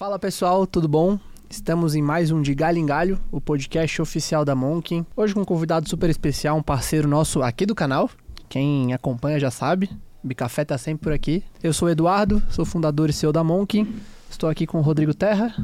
[0.00, 1.18] Fala pessoal, tudo bom?
[1.50, 5.04] Estamos em mais um de Galho em Galho, o podcast oficial da Monkin.
[5.14, 8.08] Hoje com um convidado super especial, um parceiro nosso aqui do canal.
[8.48, 9.90] Quem acompanha já sabe,
[10.24, 11.44] Bicafé tá sempre por aqui.
[11.62, 13.94] Eu sou o Eduardo, sou fundador e CEO da Monkin.
[14.30, 15.54] Estou aqui com o Rodrigo Terra.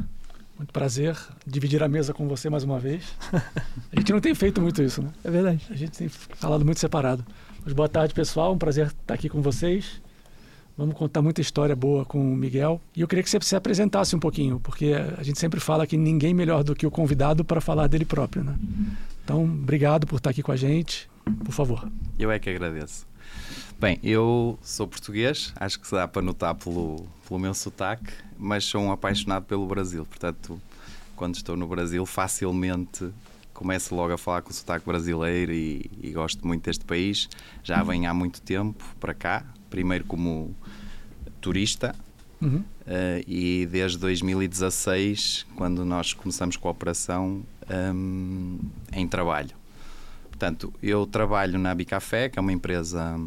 [0.55, 3.15] Muito prazer dividir a mesa com você mais uma vez.
[3.91, 5.09] A gente não tem feito muito isso, né?
[5.23, 5.65] É verdade.
[5.67, 7.25] A gente tem falado muito separado.
[7.65, 8.53] Mas boa tarde, pessoal.
[8.53, 9.99] Um prazer estar aqui com vocês.
[10.77, 12.79] Vamos contar muita história boa com o Miguel.
[12.95, 15.97] E eu queria que você se apresentasse um pouquinho, porque a gente sempre fala que
[15.97, 18.55] ninguém melhor do que o convidado para falar dele próprio, né?
[19.23, 21.09] Então, obrigado por estar aqui com a gente.
[21.43, 21.89] Por favor.
[22.17, 23.07] Eu é que agradeço.
[23.79, 28.63] Bem, eu sou português, acho que se dá para notar pelo, pelo meu sotaque, mas
[28.63, 30.05] sou um apaixonado pelo Brasil.
[30.05, 30.61] Portanto,
[31.15, 33.11] quando estou no Brasil, facilmente
[33.53, 37.27] começo logo a falar com o sotaque brasileiro e, e gosto muito deste país.
[37.63, 40.55] Já venho há muito tempo para cá, primeiro como
[41.41, 41.95] turista,
[42.39, 42.57] Uhum.
[42.85, 47.41] Uh, e desde 2016, quando nós começamos com a operação,
[47.95, 48.59] um,
[48.93, 49.49] em trabalho.
[50.29, 53.19] Portanto, eu trabalho na Bicafé, que é uma empresa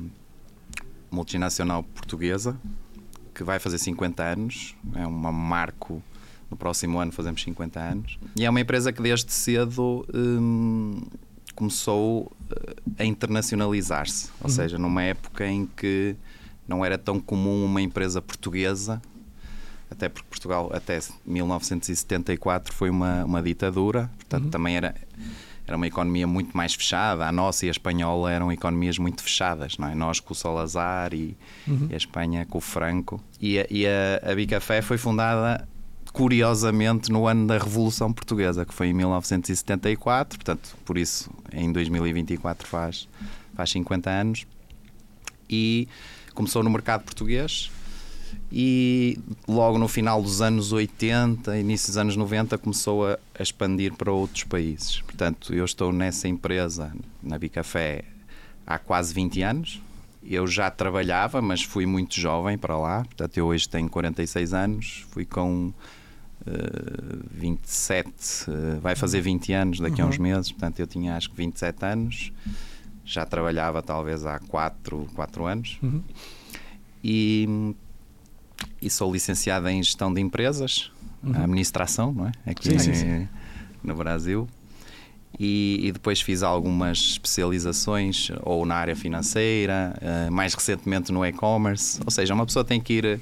[1.11, 2.57] multinacional portuguesa,
[3.35, 6.01] que vai fazer 50 anos, é um marco.
[6.49, 8.19] No próximo ano fazemos 50 anos.
[8.37, 11.01] E é uma empresa que desde cedo um,
[11.55, 12.31] começou
[12.99, 14.31] a internacionalizar-se.
[14.41, 14.55] Ou Uhum.
[14.55, 16.17] seja, numa época em que
[16.71, 19.03] não era tão comum uma empresa portuguesa,
[19.91, 24.51] até porque Portugal até 1974 foi uma, uma ditadura, portanto Uhum.
[24.51, 24.95] também era,
[25.67, 27.27] era uma economia muito mais fechada.
[27.27, 29.95] A nossa e a espanhola eram economias muito fechadas, não é?
[29.97, 31.89] Nós com o Salazar e, Uhum.
[31.91, 33.21] e a Espanha com o Franco.
[33.41, 35.69] E a, e a, a Bicafé foi fundada
[36.13, 42.67] curiosamente no ano da Revolução Portuguesa, que foi em 1974, portanto, por isso em 2024
[42.67, 43.09] faz,
[43.55, 44.47] faz 50 anos.
[45.49, 45.89] E
[46.41, 47.71] começou no mercado português
[48.51, 53.93] e logo no final dos anos 80, início dos anos 90, começou a, a expandir
[53.93, 55.03] para outros países.
[55.03, 58.05] Portanto, eu estou nessa empresa, na Bicafé,
[58.67, 59.83] há quase 20 anos.
[60.25, 63.05] Eu já trabalhava, mas fui muito jovem para lá.
[63.05, 65.07] Portanto, eu hoje tenho 46 anos.
[65.11, 65.75] Fui com uh,
[67.33, 68.09] 27,
[68.49, 70.51] uh, vai fazer 20 anos daqui a uns meses.
[70.51, 72.33] Portanto, eu tinha acho que 27 anos.
[73.05, 75.79] Já trabalhava talvez há 4, 4 anos.
[75.83, 76.03] Uhum.
[77.03, 77.75] E,
[78.81, 80.91] e sou licenciado em gestão de empresas,
[81.23, 81.35] Uhum.
[81.43, 82.33] administração, não é?
[82.51, 83.29] Aqui Sim, sim,
[83.85, 84.49] no Brasil.
[85.39, 92.01] E, e depois fiz algumas especializações ou na área financeira, eh, mais recentemente no e-commerce.
[92.05, 93.21] Ou seja, uma pessoa tem que ir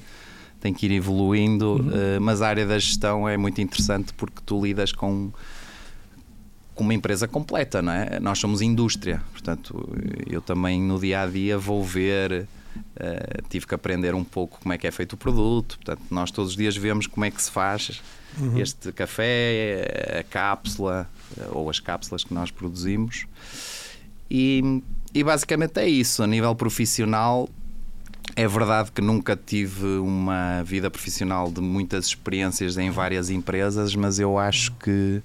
[0.61, 1.91] tem que ir evoluindo, Uhum.
[1.93, 5.31] eh, mas a área da gestão é muito interessante porque tu lidas com
[6.79, 8.21] com uma empresa completa, não é?
[8.21, 9.85] Nós somos indústria, portanto,
[10.25, 12.47] eu também no dia a dia vou ver,
[12.95, 16.31] eh, tive que aprender um pouco como é que é feito o produto, portanto, nós
[16.31, 18.01] todos os dias vemos como é que se faz
[18.55, 23.27] este café, a cápsula eh, ou as cápsulas que nós produzimos.
[24.31, 24.81] E,
[25.13, 26.23] e basicamente é isso.
[26.23, 27.49] A nível profissional,
[28.37, 34.17] é verdade que nunca tive uma vida profissional de muitas experiências em várias empresas, mas
[34.17, 35.21] eu acho que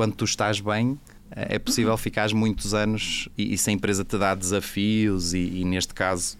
[0.00, 0.98] quando tu estás bem,
[1.30, 5.64] é possível ficares muitos anos e, e se a empresa te dá desafios, e, e
[5.66, 6.38] neste caso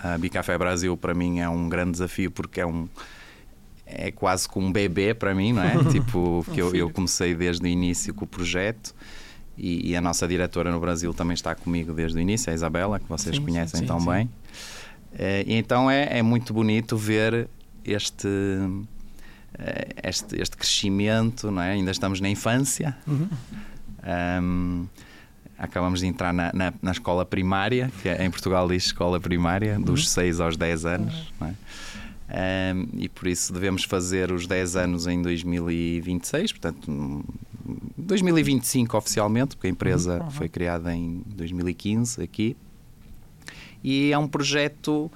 [0.00, 2.88] a Bicafé Brasil para mim é um grande desafio porque é um
[3.84, 5.82] é quase como um bebê para mim, não é?
[5.90, 8.94] tipo, que eu, eu comecei desde o início com o projeto
[9.58, 13.00] e, e a nossa diretora no Brasil também está comigo desde o início, a Isabela,
[13.00, 14.08] que vocês Sim, conhecem sim, tão sim.
[14.08, 14.30] bem.
[15.18, 17.48] Eh, e então é, é muito bonito ver
[17.84, 18.93] este, eh,
[20.02, 21.72] este, este crescimento, não é?
[21.72, 22.96] Ainda estamos na infância.
[23.06, 23.28] Uhum.
[24.02, 24.86] Ahm,
[25.56, 30.10] acabamos de entrar na, na, na escola primária, que em Portugal diz escola primária, dos
[30.10, 31.32] 6 aos 10 anos.
[31.40, 31.54] não é?
[32.72, 37.22] Ahm, e por isso devemos fazer os 10 anos em 2026, portanto, hum,
[37.96, 40.30] 2025 oficialmente, porque a empresa Uhum.
[40.30, 42.56] foi criada em 2015 aqui.
[43.82, 45.10] E é um projeto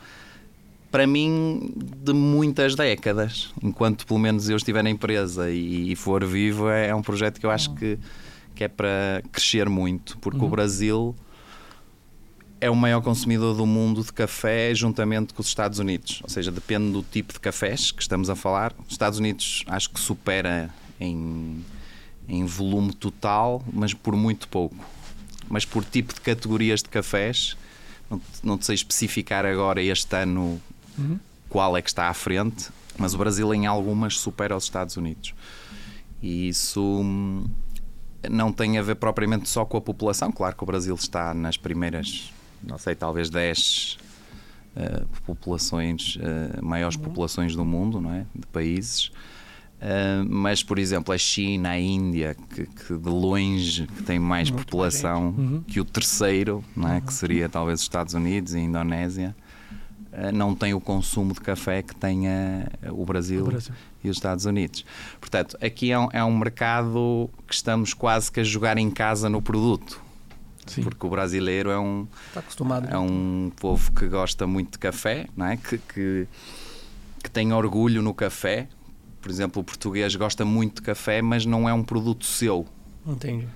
[0.90, 1.72] para mim
[2.02, 3.50] de muitas décadas.
[3.62, 7.38] Enquanto pelo menos eu estiver na empresa e, e for vivo, é, é um projeto
[7.38, 7.98] que eu acho que,
[8.54, 10.50] que é para crescer muito, porque o Uhum.
[10.50, 11.14] Brasil
[12.60, 16.20] é o maior consumidor do mundo de café juntamente com os Estados Unidos.
[16.24, 18.74] Ou seja, depende do tipo de cafés que estamos a falar.
[18.86, 20.68] Os Estados Unidos acho que supera
[20.98, 21.64] em,
[22.28, 24.74] em volume total, mas por muito pouco.
[25.48, 27.56] Mas por tipo de categorias de cafés,
[28.10, 30.60] não, te- não te sei especificar agora este ano
[30.98, 31.18] Uhum.
[31.48, 35.34] qual é que está à frente, mas o Brasil em algumas supera os Estados Unidos.
[36.22, 37.46] E isso hum,
[38.28, 40.32] não tem a ver propriamente só com a população.
[40.32, 43.98] Claro que o Brasil está nas primeiras, não sei, talvez 10
[44.76, 47.04] uh, populações, uh, maiores uhum.
[47.04, 48.26] populações do mundo, não é?
[48.34, 49.10] De países.
[49.78, 54.50] Uh, mas, por exemplo, a China, a Índia, que, que de longe que tem mais
[54.50, 55.62] Muito população uhum.
[55.62, 56.94] que o terceiro, não é?
[56.94, 57.00] Uhum.
[57.02, 59.36] que seria talvez os Estados Unidos e a Indonésia,
[60.32, 63.74] não tem o consumo de café que tenha o Brasil, o Brasil.
[64.02, 64.84] e os Estados Unidos.
[65.20, 69.28] Portanto, aqui é um, é um mercado que estamos quase que a jogar em casa
[69.28, 70.00] no produto.
[70.66, 70.82] Sim.
[70.82, 72.06] Porque o brasileiro é um,
[72.36, 72.88] acostumado.
[72.88, 75.56] é um povo que gosta muito de café, não é?
[75.56, 76.28] que, que,
[77.22, 78.68] que tem orgulho no café.
[79.20, 82.66] Por exemplo, o português gosta muito de café, mas não é um produto seu.
[83.06, 83.48] Entendi.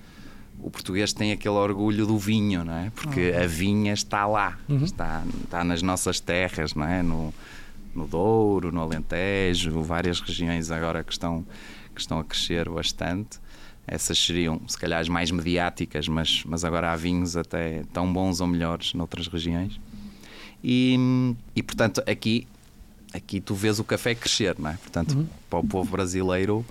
[0.63, 2.91] O português tem aquele orgulho do vinho, não é?
[2.95, 3.43] Porque uhum.
[3.43, 4.85] a vinha está lá, uhum.
[4.85, 7.03] está, está nas nossas terras, não é?
[7.03, 7.35] No,
[7.95, 11.45] no Douro, no Alentejo, várias regiões agora que estão,
[11.95, 13.41] que estão a crescer bastante.
[13.87, 18.41] Essas seriam, se calhar, as mais mediáticas, mas, mas agora há vinhos até tão bons
[18.41, 19.81] ou melhores noutras regiões.
[20.63, 20.97] E,
[21.57, 22.47] e portanto, aqui,
[23.13, 24.75] aqui tu vês o café crescer, não é?
[24.75, 25.27] Portanto, uhum.
[25.51, 26.65] para o povo brasileiro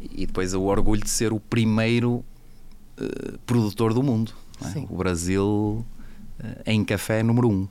[0.00, 2.24] e depois o orgulho de ser o primeiro
[3.00, 4.32] uh, produtor do mundo.
[4.62, 4.78] É?
[4.88, 7.68] O Brasil uh, em café é número um.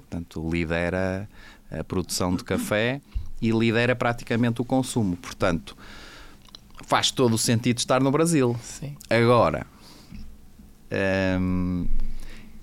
[0.00, 1.28] Portanto, lidera
[1.70, 3.00] a produção de café
[3.40, 5.16] e lidera praticamente o consumo.
[5.16, 5.76] Portanto,
[6.86, 8.56] faz todo o sentido estar no Brasil.
[8.62, 8.96] Sim.
[9.08, 9.66] Agora,
[11.40, 11.86] hum,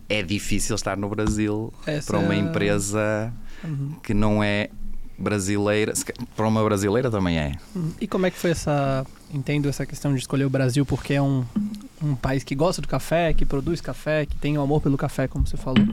[0.08, 2.08] é difícil estar no Brasil Essa...
[2.08, 3.34] para uma empresa
[3.64, 3.96] uhum.
[4.04, 4.70] que não é
[5.18, 5.94] brasileira.
[6.36, 7.56] Para uma brasileira também é.
[7.76, 7.94] Uhum.
[8.00, 9.06] E como é que foi essa.
[9.32, 11.46] Entendo essa questão de escolher o Brasil porque é um,
[12.02, 15.28] um país que gosta do café, que produz café, que tem o amor pelo café,
[15.28, 15.86] como você falou.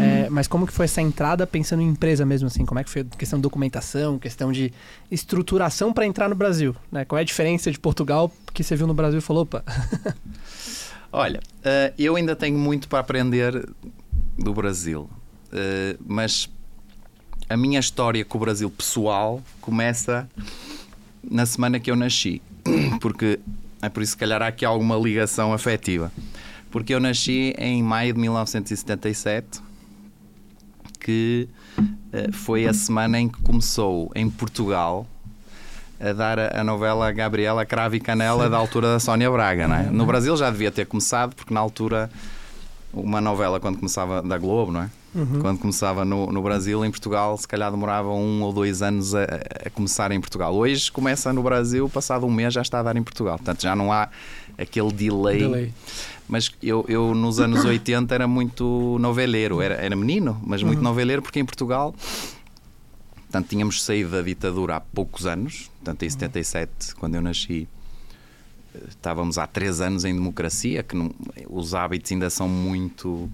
[0.00, 2.64] É, mas como que foi essa entrada pensando em empresa mesmo assim?
[2.64, 4.72] Como é que foi a questão de documentação, questão de
[5.10, 6.74] estruturação para entrar no Brasil?
[6.90, 7.04] Né?
[7.04, 9.64] Qual é a diferença de Portugal que você viu no Brasil e falou, opa...
[11.14, 13.68] Olha, uh, eu ainda tenho muito para aprender
[14.38, 16.48] do Brasil, uh, mas
[17.50, 20.26] a minha história com o Brasil pessoal começa
[21.22, 22.40] na semana que eu nasci,
[23.00, 23.40] porque
[23.80, 26.12] é por isso que, calhar, há aqui alguma ligação afetiva.
[26.70, 29.60] Porque eu nasci em maio de 1977,
[31.00, 31.48] que
[31.78, 35.06] uh, foi a semana em que começou em Portugal
[36.00, 39.68] a dar a, novela Gabriela Cravo e Canela da altura da Sónia Braga.
[39.68, 39.82] Não é?
[39.84, 42.10] No Brasil já devia ter começado, porque na altura
[42.92, 44.90] uma novela quando começava da Globo, não é?
[45.14, 45.40] Uhum.
[45.40, 49.24] Quando começava no, no Brasil, em Portugal, se calhar demorava um ou dois anos a,
[49.66, 50.54] a, começar em Portugal.
[50.54, 53.36] Hoje começa no Brasil, passado um mês já está a dar em Portugal.
[53.36, 54.08] Portanto, já não há
[54.56, 55.38] aquele delay.
[55.38, 55.74] delay.
[56.28, 60.84] Mas eu, eu, nos anos 80 era muito noveleiro, era, era menino, mas muito uhum.
[60.84, 61.94] noveleiro, porque em Portugal.
[63.14, 67.68] Portanto, tínhamos saído da ditadura há poucos anos, portanto, em 77, quando eu nasci,
[68.88, 71.10] estávamos há três anos em democracia, que não,
[71.48, 73.30] os hábitos ainda são muito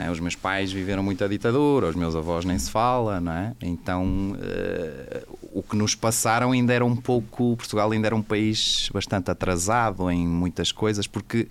[0.00, 0.10] é?
[0.10, 3.54] Os meus pais viveram muito a ditadura, os meus avós nem se fala, não é?
[3.62, 7.56] Então uh, o que nos passaram ainda era um pouco.
[7.56, 11.48] Portugal ainda era um país bastante atrasado em muitas coisas, porque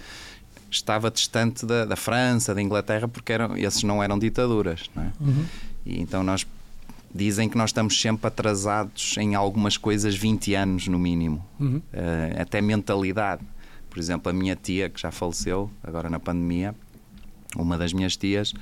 [0.70, 5.12] estava distante da, da França, da Inglaterra, porque eram, esses não eram ditaduras, não é?
[5.20, 5.46] Uhum.
[5.86, 6.46] E então nós
[7.16, 11.78] dizem que nós estamos sempre atrasados em algumas coisas 20 anos no mínimo, uhum.
[11.78, 13.42] uh, até mentalidade.
[13.90, 16.76] Por exemplo, a minha tia, que já faleceu agora na pandemia,
[17.56, 18.54] uma das minhas tias,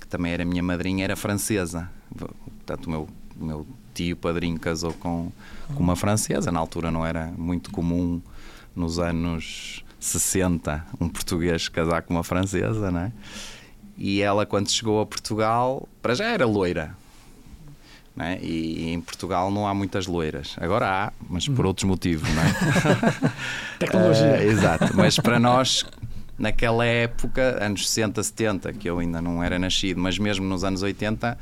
[0.00, 1.88] que também era minha madrinha, era francesa.
[2.16, 3.08] Portanto, o meu,
[3.40, 5.30] o meu tio padrinho casou com,
[5.72, 6.50] com uma francesa.
[6.50, 8.20] Na altura não era muito comum,
[8.74, 13.12] nos anos 60, um português casar com uma francesa, não é?
[13.96, 16.96] E ela, quando chegou a Portugal, para já era loira.
[18.18, 18.38] É?
[18.42, 20.54] E, e, em Portugal não há muitas loiras.
[20.60, 21.68] Agora há, mas por uhum.
[21.68, 23.32] outros motivos, não é?
[23.78, 24.32] Tecnologia.
[24.32, 24.94] Uh, exato.
[24.94, 25.86] Mas para nós,
[26.38, 30.82] naquela época, anos 60, 70, que eu ainda não era nascido, mas mesmo nos anos
[30.82, 31.38] 80,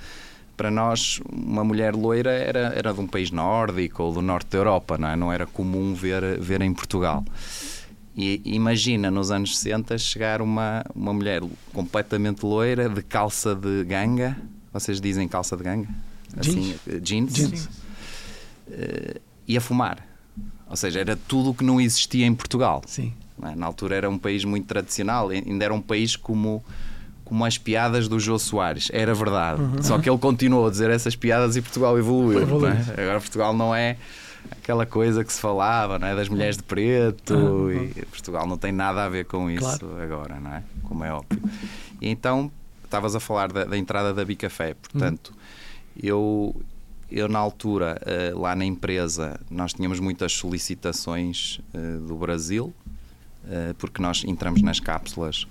[0.57, 4.59] para nós, uma mulher loira era, era de um país nórdico ou do norte da
[4.59, 5.17] Europa, não, é?
[5.17, 7.25] não era comum ver, ver em Portugal.
[8.17, 14.37] E imagina nos anos 60 chegar uma, uma mulher completamente loira, de calça de ganga.
[14.73, 15.89] Vocês dizem calça de ganga?
[16.37, 17.33] Assim, jeans.
[17.33, 17.65] jeans.
[18.69, 20.07] Uh, e a fumar.
[20.69, 22.83] Ou seja, era tudo o que não existia em Portugal.
[22.87, 23.13] Sim.
[23.43, 23.55] É?
[23.55, 26.63] Na altura era um país muito tradicional, ainda era um país como
[27.25, 28.89] como as piadas do Jô Soares.
[28.93, 29.63] Era verdade.
[29.63, 29.83] Uhum.
[29.85, 32.67] Só que ele continuou a dizer essas piadas e Portugal evoluiu.
[32.67, 33.03] É?
[33.03, 33.97] Agora Portugal não é
[34.51, 36.17] aquela coisa que se falava não é?
[36.17, 37.73] das mulheres de preto uhum.
[37.73, 40.03] e Portugal não tem nada a ver com isso claro.
[40.03, 40.63] agora, não é?
[40.83, 41.41] Como é óbvio.
[42.01, 42.51] E então
[42.85, 45.40] estavas a falar da, da entrada da Bicafé, portanto, uhum.
[46.01, 46.55] Eu
[47.11, 48.01] eu na altura
[48.37, 51.61] lá na empresa nós tínhamos muitas solicitações
[52.07, 52.73] do Brasil
[53.49, 55.47] eh, porque nós entramos nas cápsulas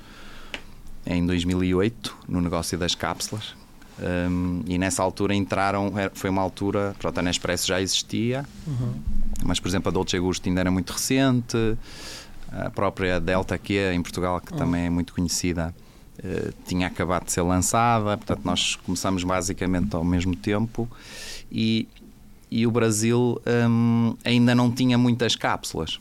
[1.06, 3.56] em 2008, no negócio das cápsulas.
[4.00, 8.94] Um, e nessa altura entraram, foi uma altura, pronto, a Nespresso já existia, uhum.
[9.44, 11.58] mas por exemplo a Dolce Gusto ainda era muito recente,
[12.50, 14.58] a própria Delta é em Portugal, que uhum.
[14.58, 15.76] também é muito conhecida,
[16.24, 20.90] uh, tinha acabado de ser lançada, portanto nós começamos basicamente ao mesmo tempo
[21.52, 21.88] e,
[22.50, 26.00] e o Brasil um, ainda não tinha muitas cápsulas.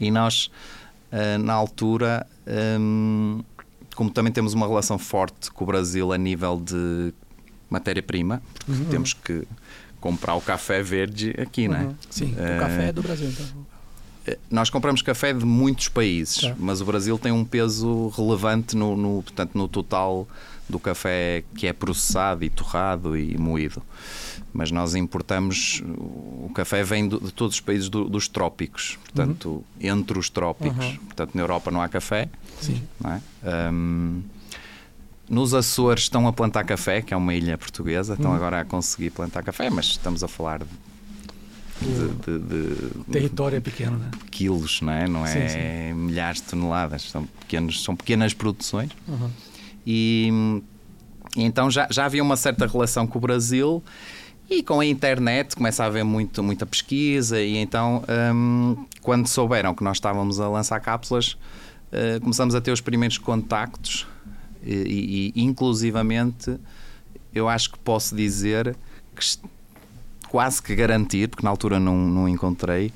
[0.00, 0.50] E nós,
[1.12, 2.26] uh, na altura,
[2.80, 3.42] um,
[3.94, 7.12] como também temos uma relação forte com o Brasil a nível de
[7.68, 8.88] matéria-prima, porque uhum.
[8.88, 9.46] temos que
[10.00, 11.74] comprar o café verde aqui, uhum.
[11.74, 11.94] não é?
[12.10, 13.71] Sim, uh, o café é do Brasil, então.
[14.26, 16.54] Eh, nós compramos café de muitos países, tá.
[16.58, 20.26] mas o Brasil tem um peso relevante no, no, portanto, no total
[20.68, 23.82] do café que é processado e torrado e moído.
[24.52, 29.48] Mas nós importamos, o café vem de, de todos os países do, dos trópicos, portanto,
[29.48, 29.64] uhum.
[29.80, 30.84] entre os trópicos.
[30.84, 30.96] Uhum.
[30.96, 32.28] Portanto, na Europa não há café.
[32.60, 32.82] Sim.
[33.04, 33.70] É?
[33.72, 34.22] Um,
[35.28, 38.36] nos Açores estão a plantar café, que é uma ilha portuguesa, estão uhum.
[38.36, 40.91] agora a conseguir plantar café, mas estamos a falar de
[41.82, 44.10] de, de, de, território é pequeno, né?
[44.30, 45.08] Quilos, não é?
[45.08, 45.94] Não é sim, sim.
[45.94, 48.90] milhares de toneladas, são, pequenos, são pequenas produções.
[49.06, 49.30] Uhum.
[49.86, 50.62] E,
[51.36, 53.82] e, então já, já havia uma certa relação com o Brasil
[54.48, 59.74] e com a internet começa a haver muito, muita pesquisa e então hum, quando souberam
[59.74, 61.38] que nós estávamos a lançar cápsulas
[61.92, 64.06] uh, começamos a ter os primeiros contactos
[64.62, 66.56] e, e, inclusivamente
[67.34, 68.76] eu acho que posso dizer
[69.16, 69.38] que
[70.32, 72.86] quase que garantir, porque na altura não, não encontrei,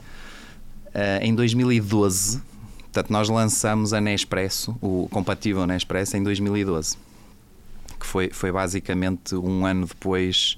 [0.87, 2.41] uh, em 2012,
[2.85, 6.97] portanto nós lançamos a Nespresso, o compatível Nespresso, em 2012,
[8.01, 10.57] que foi, foi basicamente um ano depois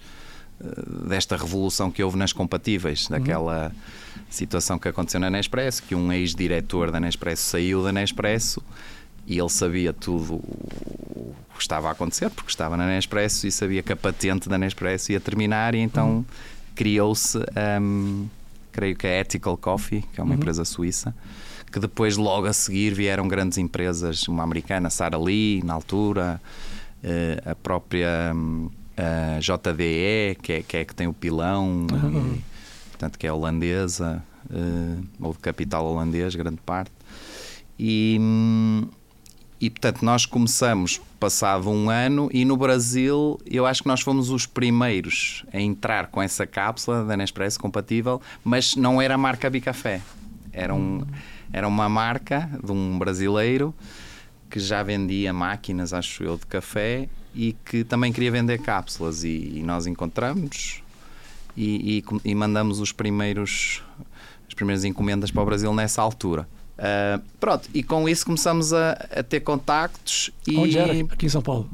[1.06, 3.18] desta revolução que houve nas compatíveis, uhum.
[3.18, 4.22] daquela uhum.
[4.30, 8.62] situação que aconteceu na Nespresso, que um ex-diretor da Nespresso saiu da Nespresso
[9.26, 13.82] e ele sabia tudo o que estava a acontecer, porque estava na Nespresso e sabia
[13.82, 16.24] que a patente da Nespresso ia terminar e então uhum.
[16.78, 17.36] Criou-se,
[17.82, 18.28] um,
[18.70, 20.38] creio que a Ethical Coffee, que é uma uhum.
[20.38, 21.12] empresa suíça,
[21.72, 26.40] que depois logo a seguir vieram grandes empresas, uma americana, Sara Lee, na altura,
[27.02, 32.34] eh, a própria hum, a JDE, que é, que é que tem o pilão, uhum.
[32.36, 36.92] e, portanto, que é holandesa, uh, ou de capital holandês, grande parte.
[37.76, 38.20] E,
[39.60, 44.30] e portanto, nós começamos passado um ano e no Brasil eu acho que nós fomos
[44.30, 49.50] os primeiros a entrar com essa cápsula da Nespresso compatível, mas não era a marca
[49.50, 50.00] Bicafé.
[50.52, 51.04] Era, um,
[51.52, 53.74] era uma marca de um brasileiro
[54.50, 59.52] que já vendia máquinas, acho eu, de café e que também queria vender cápsulas e,
[59.56, 60.82] e nós encontramos
[61.56, 63.82] e, e, e, mandamos os primeiros
[64.46, 66.48] as primeiras encomendas para o Brasil nessa altura.
[66.78, 70.30] Uh, pronto, e com isso começamos a, a, ter contactos.
[70.46, 70.92] E Onde era?
[70.92, 71.68] Aqui em São Paulo?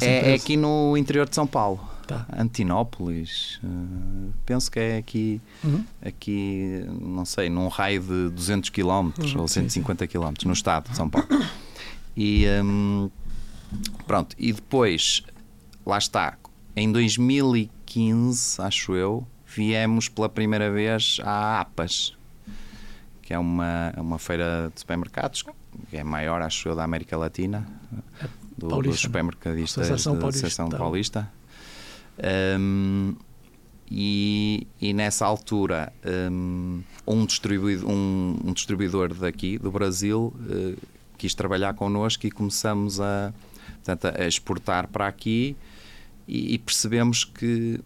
[0.00, 1.80] É, é, aqui no interior de São Paulo.
[2.06, 2.26] Tá.
[2.36, 5.82] Antinópolis, uh, penso que é aqui, uhum.
[6.04, 10.96] aqui, não sei, num raio de 200 km uhum, ou 150 km, no estado de
[10.96, 11.26] São Paulo.
[12.16, 13.10] E um,
[14.06, 15.22] Pronto, e depois,
[15.84, 16.36] lá está,
[16.76, 22.14] em 2015, acho eu, viemos pela primeira vez à APAS,
[23.24, 25.42] que é uma, uma feira de supermercados,
[25.90, 27.66] que é maior, acho eu, da América Latina,
[28.56, 31.30] do, dos supermercadistas da Associação Paulista.
[32.60, 33.16] Um,
[33.90, 35.92] e, e, nessa altura
[36.30, 40.76] um, um, distribuidor, um, um, distribuidor daqui do Brasil uh,
[41.18, 43.32] quis trabalhar connosco e começamos a,
[43.76, 45.56] portanto, a exportar para aqui
[46.26, 47.80] e, e, percebemos que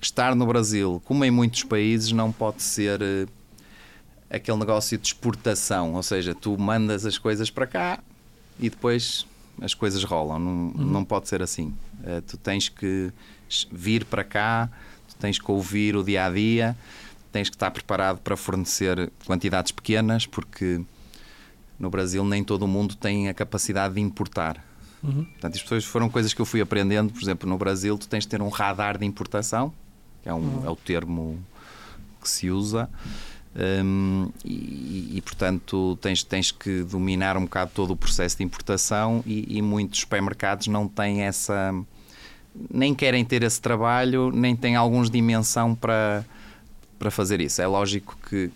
[0.00, 3.41] estar no Brasil, como em muitos países, não pode ser uh,
[4.32, 8.00] aquele negócio de exportação, ou seja, tu mandas as coisas para cá
[8.58, 9.26] e depois
[9.60, 10.38] as coisas rolam.
[10.38, 10.72] Não, uhum.
[10.74, 11.74] não pode ser assim.
[12.00, 13.12] Uh, tu tens que
[13.70, 14.70] vir para cá,
[15.08, 16.76] tu tens que ouvir o dia a dia,
[17.30, 20.80] tens que estar preparado para fornecer quantidades pequenas, porque
[21.78, 24.64] no Brasil nem todo o mundo tem a capacidade de importar.
[25.02, 25.24] Uhum.
[25.24, 27.12] Portanto, isto foram coisas que eu fui aprendendo.
[27.12, 29.74] Por exemplo, no Brasil, tu tens de ter um radar de importação,
[30.22, 30.66] que é, um, uhum.
[30.66, 31.38] é o termo
[32.22, 32.88] que se usa.
[33.54, 39.22] Um, e, e, portanto tens, tens que dominar um bocado todo o processo de importação
[39.26, 41.74] e, e, muitos supermercados não têm essa
[42.70, 46.24] nem querem ter esse trabalho nem têm alguns dimensão para,
[46.98, 48.50] para fazer isso é lógico que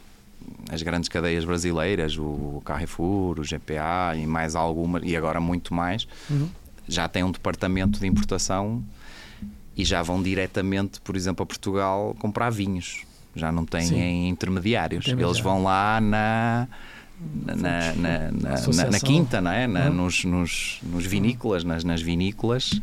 [0.71, 6.07] as grandes cadeias brasileiras, o Carrefour, o GPA e mais algumas, e agora muito mais,
[6.31, 6.49] uhum.
[6.89, 8.83] já têm um departamento de importação
[9.77, 13.05] e já vão diretamente, por exemplo, a Portugal comprar vinhos.
[13.37, 15.07] Já não têm intermediários.
[15.07, 16.67] Eles vão lá na,
[17.19, 19.67] na, na, na, na, quinta, não é?
[19.67, 19.93] Uhum.
[19.93, 22.81] nos, nos, nos, vinícolas, nas, nas vinícolas,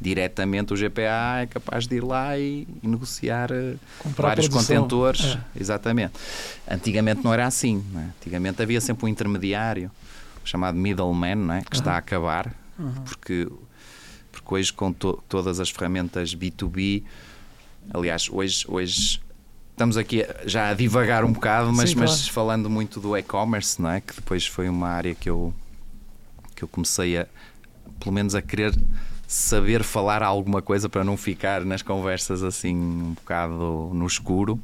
[0.00, 5.36] diretamente o GPA é capaz de ir lá e, e negociar eh, Comprar vários contentores.
[5.56, 5.60] É.
[5.60, 6.14] Exatamente.
[6.68, 7.84] Antigamente não era assim.
[7.92, 8.04] Não é?
[8.20, 9.90] Antigamente havia sempre um intermediário
[10.44, 11.62] chamado middleman, não é?
[11.62, 11.80] que uhum.
[11.80, 12.92] está a acabar, uhum.
[13.04, 13.48] porque,
[14.30, 17.02] porque hoje com to, todas as ferramentas B2B,
[17.92, 19.20] aliás, hoje, hoje
[19.72, 22.10] estamos aqui já a divagar um bocado, mas, Sim, claro.
[22.10, 24.00] mas falando muito do e-commerce, não é?
[24.00, 25.52] Que depois foi uma área que eu,
[26.54, 27.26] que eu comecei a,
[27.98, 28.74] pelo menos, a querer
[29.26, 34.60] saber falar alguma coisa para não ficar nas conversas assim um bocado no escuro.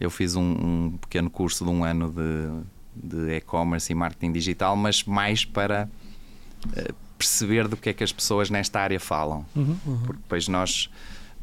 [0.00, 4.74] Eu fiz um, um pequeno curso de um ano de, de e-commerce e marketing digital,
[4.74, 5.86] mas mais para
[6.66, 9.44] uh, perceber do que é que as pessoas nesta área falam.
[9.54, 9.98] Uhum, uhum.
[9.98, 10.88] Porque depois nós,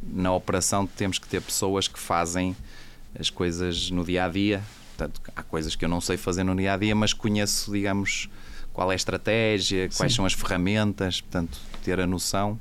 [0.02, 2.56] na operação, temos que ter pessoas que fazem
[3.18, 4.64] as coisas no dia a dia.
[4.96, 8.30] Portanto, há coisas que eu não sei fazer no dia a dia, mas conheço, digamos,
[8.74, 10.18] qual é a estratégia, quais Sim.
[10.18, 12.60] são as ferramentas, portanto, ter a noção.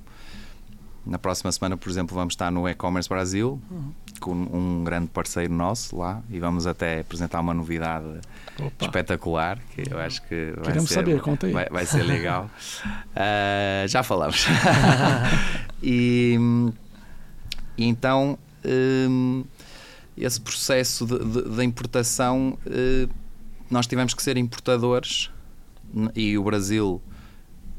[1.04, 3.92] Na próxima semana, por exemplo, vamos estar no E-Commerce Brasil uhum.
[4.18, 8.06] com um grande parceiro nosso lá e vamos até apresentar uma novidade
[8.58, 8.86] Opa.
[8.86, 11.52] espetacular que eu acho que vai Queremos ser, saber, conta aí.
[11.52, 12.50] Vai, vai ser legal.
[13.14, 14.46] uh, já falamos.
[15.82, 16.36] e,
[17.78, 18.36] e, então.
[18.64, 19.44] Um,
[20.16, 23.08] esse processo da importação, eh,
[23.70, 25.30] nós tivemos que ser importadores
[26.14, 27.02] e o Brasil,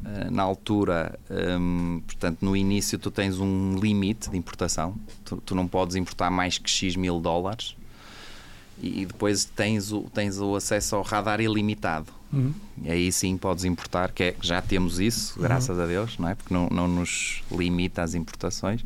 [0.05, 5.55] eh, na altura, ehm, portanto, no início, tu tens um limite de importação, tu, tu
[5.55, 7.75] não podes importar mais que X mil dólares
[8.81, 12.11] e depois tens o, tens o acesso ao radar ilimitado.
[12.31, 12.53] Uhum.
[12.83, 15.83] E aí sim podes importar, que é, já temos isso, graças uhum.
[15.83, 16.35] a Deus, não é?
[16.35, 18.83] porque não, não nos limita as importações.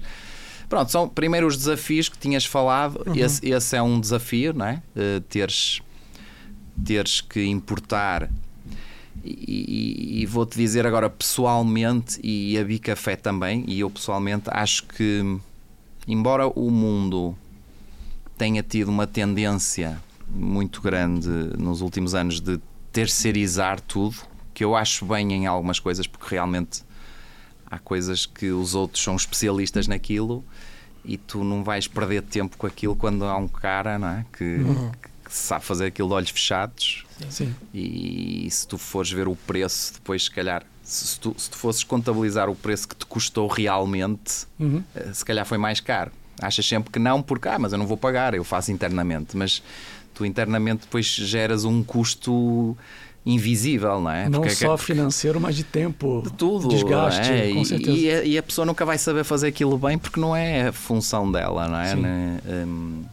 [0.72, 3.04] Pronto, são primeiro os desafios que tinhas falado.
[3.06, 3.14] Uhum.
[3.14, 4.82] Esse, esse, é um desafio, não é?
[4.96, 5.82] Uh, teres,
[6.86, 8.30] teres que importar.
[9.22, 14.86] E, e, e vou-te dizer agora pessoalmente, e a Bicafé também, e eu pessoalmente acho
[14.86, 15.38] que,
[16.08, 17.36] embora o mundo
[18.38, 22.62] tenha tido uma tendência muito grande nos últimos anos de
[22.94, 24.16] terceirizar tudo,
[24.54, 26.82] que eu acho bem em algumas coisas, porque realmente
[27.72, 30.44] há coisas que os outros são especialistas naquilo
[31.06, 34.26] e tu não vais perder tempo com aquilo quando há um cara não é?
[34.38, 34.92] que, uhum.
[35.24, 37.06] que sabe fazer aquilo de olhos fechados.
[37.30, 37.56] Sim.
[37.74, 41.58] E, e, se tu fores ver o preço, depois, se calhar, se tu, se tu
[41.58, 44.84] fosses contabilizar o preço que te custou realmente, uhum.
[44.94, 46.12] Eh, se calhar foi mais caro.
[46.42, 49.38] Achas sempre que não, porque, ah, mas eu não vou pagar, eu faço internamente.
[49.38, 49.62] Mas
[50.14, 52.76] tu internamente depois geras um custo
[53.26, 54.30] invisível, não é?
[54.30, 54.78] Não Porque é só é...
[54.78, 57.54] financeiro, mas de tempo, de tudo, desgaste, é?
[57.54, 58.24] com certeza.
[58.24, 61.32] E, e, a pessoa nunca vai saber fazer aquilo bem porque não é a função
[61.32, 61.96] dela, não é?
[61.96, 62.42] Né?
[62.66, 63.04] Um,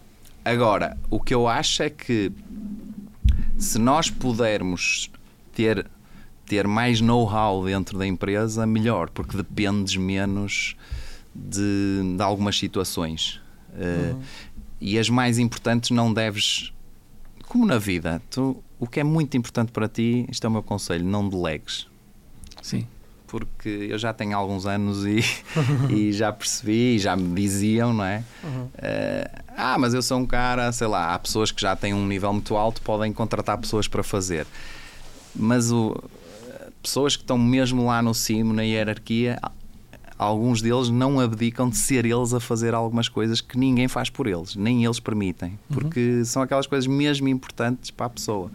[0.44, 2.32] agora, o que eu acho é que
[3.58, 5.10] se nós pudermos
[5.52, 5.86] ter
[6.48, 10.74] ter mais know-how dentro da empresa, melhor, porque dependes menos
[11.34, 13.38] de, de algumas situações.
[13.74, 14.22] Uh, uhum.
[14.80, 16.72] E as mais importantes não deves,
[17.46, 20.62] como na vida, tu o que é muito importante para ti, isto é o meu
[20.62, 21.86] conselho, não delegues.
[22.62, 22.86] Sim.
[23.26, 25.20] Porque eu já tenho alguns anos e,
[25.92, 28.24] e já percebi, já me diziam, não é?
[28.42, 28.64] Uhum.
[28.64, 32.06] Uh, ah, mas eu sou um cara, sei lá, há pessoas que já têm um
[32.06, 34.46] nível muito alto, podem contratar pessoas para fazer.
[35.34, 35.94] Mas o,
[36.82, 39.38] pessoas que estão mesmo lá no cimo, na hierarquia,
[40.18, 44.26] alguns deles não abdicam de ser eles a fazer algumas coisas que ninguém faz por
[44.26, 45.76] eles, nem eles permitem, uhum.
[45.76, 46.24] porque uhum.
[46.24, 48.50] são aquelas coisas mesmo importantes para a pessoa.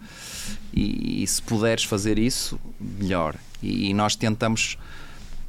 [0.72, 3.34] E, e se puderes fazer isso, melhor.
[3.62, 4.76] E, e, nós tentamos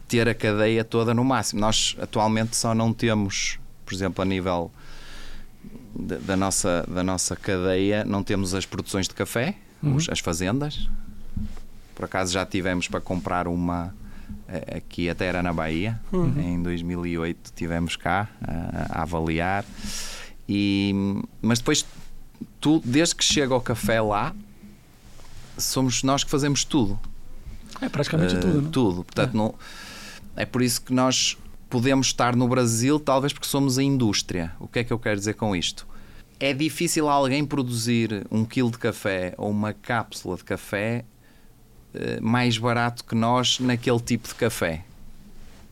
[0.08, 1.60] ter a cadeia toda no máximo.
[1.60, 4.71] Nós atualmente só não temos, por exemplo, a nível
[5.93, 9.97] da, da nossa, da nossa cadeia, não temos as produções de café, uhum.
[10.10, 10.88] as fazendas.
[11.93, 13.93] Por acaso já tivemos para comprar uma
[14.76, 16.00] aqui até era na Bahia.
[16.12, 16.39] Uhum.
[16.39, 19.65] Em 2008 tivemos cá a, a avaliar.
[20.48, 20.94] E,
[21.41, 21.86] mas depois,
[22.60, 24.36] tu, desde que chega o café lá,
[25.58, 27.00] somos nós que fazemos tudo.
[27.82, 28.62] É praticamente uh, tudo.
[28.62, 28.72] Não?
[28.72, 29.04] Tudo.
[29.04, 29.38] Portanto, é.
[29.38, 29.56] Não,
[30.36, 31.38] é por isso que nós
[31.70, 34.54] podemos estar no Brasil, talvez porque somos a indústria.
[34.60, 35.88] O que é que eu quero dizer com isto?
[36.39, 41.06] É difícil alguém produzir um quilo de café ou uma cápsula de café eh,
[42.22, 44.84] mais barato que nós naquele tipo de café.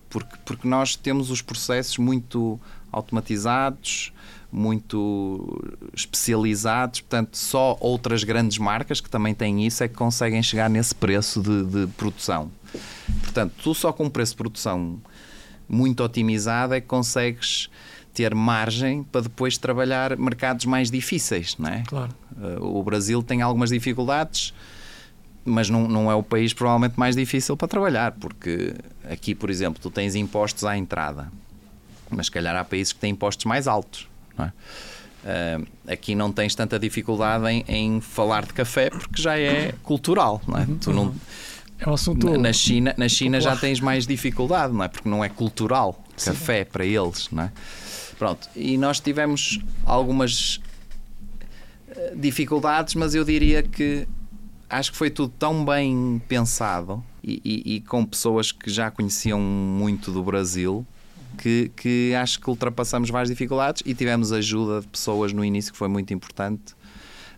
[0.09, 2.59] Porque, porque nós temos os processos muito
[2.91, 4.13] automatizados,
[4.51, 5.59] muito
[5.95, 10.93] especializados, portanto, só outras grandes marcas que também têm isso é que conseguem chegar nesse
[10.93, 12.51] preço de, de produção.
[13.21, 15.01] Portanto, tu só com um preço de produção
[15.67, 17.69] muito otimizado é que consegues
[18.13, 21.83] ter margem para depois trabalhar mercados mais difíceis, não é?
[21.87, 22.13] Claro.
[22.39, 24.53] Eh, o Brasil tem algumas dificuldades
[25.45, 28.73] mas não, não é o país provavelmente mais difícil para trabalhar, porque
[29.09, 31.31] aqui, por exemplo, tu tens impostos à entrada,
[32.09, 34.07] mas se calhar há países que têm impostos mais altos.
[34.37, 34.53] Não é?
[35.23, 40.41] Uh, aqui não tens tanta dificuldade em, em, falar de café porque já é cultural,
[40.45, 40.67] não é?
[40.81, 41.15] Tu não,
[41.79, 42.37] é um assunto.
[42.37, 44.87] Na China, na China já tens mais dificuldade, não é?
[44.87, 46.71] Porque não é cultural café Sim.
[46.71, 47.51] para eles, não é?
[48.17, 50.61] Pronto, e nós tivemos algumas
[51.89, 54.07] eh, dificuldades, mas eu diria que
[54.73, 59.39] acho que foi tudo tão bem pensado e, e, e com pessoas que já conheciam
[59.39, 60.85] muito do Brasil
[61.37, 65.77] que, que acho que ultrapassamos várias dificuldades e tivemos ajuda de pessoas no início que
[65.77, 66.75] foi muito importante.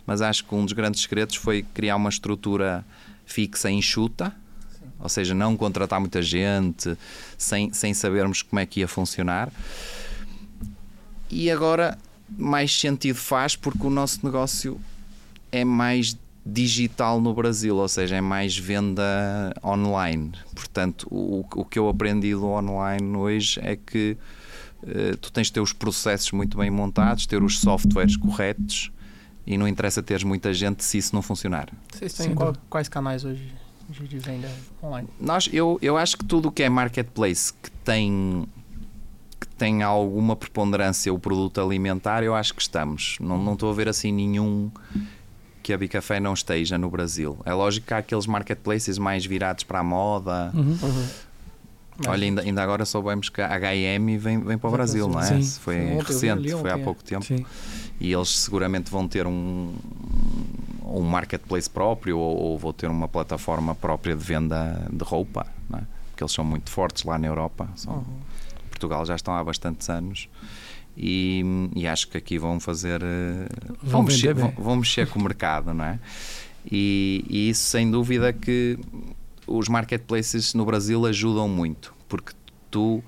[0.06, 2.84] Mas acho que um dos grandes segredos foi criar uma estrutura
[3.24, 4.34] fixa enxuta,
[4.78, 4.86] Sim.
[5.00, 6.96] ou seja, não contratar muita gente
[7.36, 9.50] sem, sem sabermos como é que ia funcionar.
[11.28, 14.80] E agora mais sentido faz porque o nosso negócio
[15.50, 20.32] é mais digital no Brasil, ou seja, é mais venda online.
[20.54, 24.16] Portanto, o, o que eu aprendi do online hoje é que
[24.84, 28.92] uh, tu tens de ter os processos muito bem montados, ter os softwares corretos
[29.44, 31.68] e não interessa teres muita gente se isso não funcionar.
[31.92, 33.52] Vocês têm qual, quais canais hoje
[33.88, 34.50] de venda
[34.82, 35.08] online?
[35.20, 38.46] Nós, eu, eu acho que tudo o que é marketplace que tem
[39.38, 43.18] que tem alguma preponderância o produto alimentar, eu acho que estamos.
[43.20, 44.70] Não, não estou a ver assim nenhum
[45.66, 47.36] que a Bicafé não esteja no Brasil.
[47.44, 50.52] É lógico que há aqueles marketplaces mais virados para a moda.
[50.54, 50.78] Uhum.
[50.80, 51.06] Uhum.
[52.06, 55.24] Olha, ainda, ainda agora soubemos que a HM vem, vem para o Brasil, não é?
[55.24, 55.60] Sim.
[55.60, 55.76] Foi
[56.06, 57.24] recente, foi há pouco tempo.
[57.24, 57.44] Sim.
[57.98, 59.74] E eles seguramente vão ter um,
[60.84, 65.80] um marketplace próprio ou, ou vão ter uma plataforma própria de venda de roupa, não
[65.80, 65.82] é?
[66.10, 67.68] porque eles são muito fortes lá na Europa.
[67.74, 68.04] São, uhum.
[68.70, 70.28] Portugal já estão há bastantes anos.
[70.96, 73.48] E, e, acho que aqui vão fazer eh,
[73.82, 75.98] vão, vão mexer, vão, vão, mexer com o mercado, não é?
[76.70, 78.78] E, e, isso sem dúvida que
[79.46, 82.32] os marketplaces no Brasil ajudam muito, porque
[82.70, 83.04] tu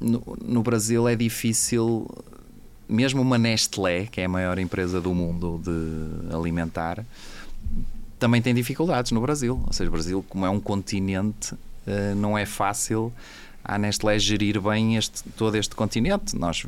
[0.00, 2.08] no, no Brasil é difícil,
[2.88, 7.06] mesmo uma Nestlé, que é a maior empresa do mundo de alimentar,
[8.18, 9.62] também tem dificuldades no Brasil.
[9.64, 11.54] Ou seja, o Brasil, como é um continente,
[11.86, 13.12] eh, não é fácil
[13.64, 16.36] à Nestlé gerir bem este, todo este continente.
[16.36, 16.64] Nós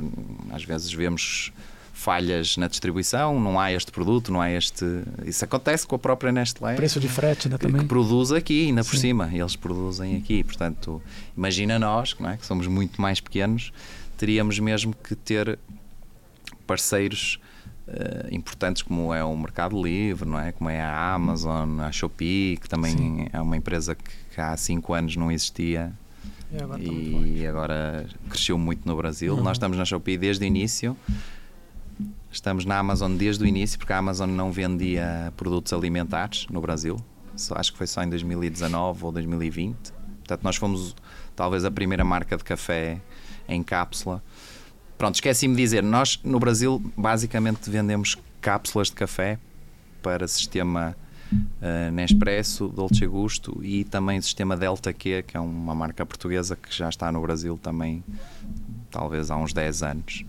[0.52, 1.52] às vezes vemos
[1.92, 4.84] falhas na distribuição, não há este produto, não há este.
[5.24, 6.74] Isso acontece com a própria Nestlé.
[6.74, 7.82] Preço de frete né, também.
[7.82, 8.90] Que produz aqui, ainda Sim.
[8.90, 9.30] por cima.
[9.32, 10.42] Eles produzem aqui.
[10.44, 11.00] Portanto,
[11.36, 12.36] imagina nós, é?
[12.36, 13.72] que somos muito mais pequenos,
[14.18, 15.58] teríamos mesmo que ter
[16.66, 17.38] parceiros
[17.88, 20.52] uh, importantes como é o Mercado Livre, não é?
[20.52, 23.26] como é a Amazon, a Shopee, que também Sim.
[23.32, 25.92] é uma empresa que, que há cinco anos não existia
[26.54, 29.34] e agora, e agora cresceu muito no Brasil.
[29.34, 29.42] Uhum.
[29.42, 30.96] Nós estamos na Shopee desde o início.
[32.30, 36.96] Estamos na Amazon desde o início, porque a Amazon não vendia produtos alimentares no Brasil.
[37.36, 39.92] Só, acho que foi só em 2019 ou 2020.
[40.18, 40.94] Portanto, nós fomos
[41.34, 43.00] talvez a primeira marca de café
[43.48, 44.22] em cápsula.
[44.96, 49.38] Pronto, esqueci-me de dizer, nós no Brasil basicamente vendemos cápsulas de café
[50.02, 50.96] para sistema
[51.34, 56.56] uh, Nespresso, Dolce Gusto e também o sistema Delta Q, que é uma marca portuguesa
[56.56, 58.02] que já está no Brasil também,
[58.90, 60.24] talvez há uns 10 anos.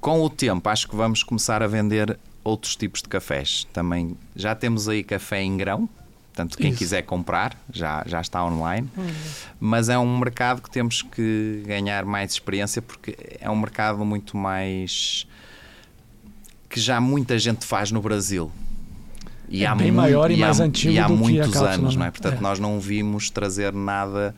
[0.00, 3.66] Com o tempo, acho que vamos começar a vender outros tipos de cafés.
[3.72, 5.88] Também já temos aí café em grão,
[6.28, 6.78] portanto, quem Isso.
[6.78, 8.88] quiser comprar já, já está online.
[8.96, 9.10] Uhum.
[9.58, 14.36] Mas é um mercado que temos que ganhar mais experiência porque é um mercado muito
[14.36, 15.26] mais
[16.68, 18.50] que já muita gente faz no Brasil.
[19.50, 22.04] E é há bem maior e, e mais há, antigo e há muitos anos, não
[22.04, 22.08] é?
[22.08, 22.10] é?
[22.12, 22.40] Portanto, é.
[22.40, 24.34] nós não vimos trazer nada.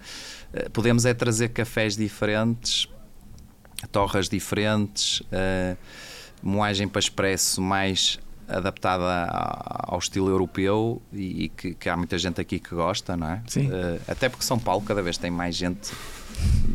[0.54, 2.88] Eh, podemos é trazer cafés diferentes,
[3.90, 5.76] torras diferentes, uh,
[6.42, 9.26] moagem para expresso mais adaptada
[9.86, 13.42] ao estilo europeu e, que, que, há muita gente aqui que gosta, não é?
[13.46, 13.68] Sim.
[13.68, 15.90] Uh, até porque São Paulo cada vez tem mais gente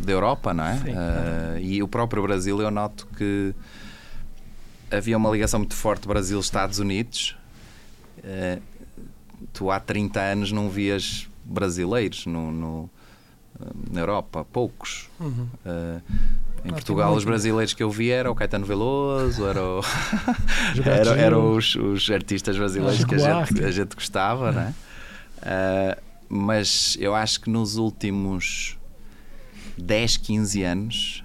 [0.06, 0.76] da Europa, não é?
[0.76, 3.54] Uh, e o próprio Brasil eu noto que
[4.90, 7.37] havia uma ligação muito forte Brasil-Estados Unidos
[8.28, 8.60] eh,
[9.54, 12.90] tu há 30 anos não vias brasileiros no, no
[13.90, 15.10] na Europa, poucos.
[15.20, 15.48] Uhum.
[15.66, 16.02] Uh,
[16.64, 19.82] em Portugal, os brasileiros que eu vi era o Caetano Veloso, era, o
[20.86, 24.76] era, eram os, os, artistas brasileiros que a gente, a gente gostava, né?
[25.40, 28.78] Uh, mas eu acho que nos últimos
[29.78, 31.24] 10, 15 anos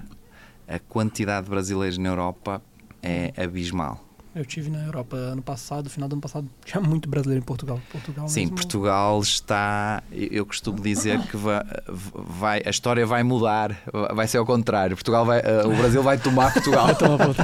[0.68, 2.62] a quantidade de brasileiros na Europa
[3.02, 4.02] é abismal.
[4.34, 7.80] Eu tive na Europa ano passado, final do ano passado, tinha muito brasileiro em Portugal.
[7.90, 8.56] Portugal Sim, mesmo...
[8.56, 10.02] Portugal está.
[10.10, 11.62] Eu costumo dizer que vai,
[12.14, 13.76] vai, a história vai mudar,
[14.14, 14.96] vai ser ao contrário.
[14.96, 16.88] Portugal vai, eh, o Brasil vai tomar Portugal.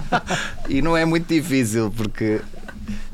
[0.69, 2.41] e não é muito difícil, porque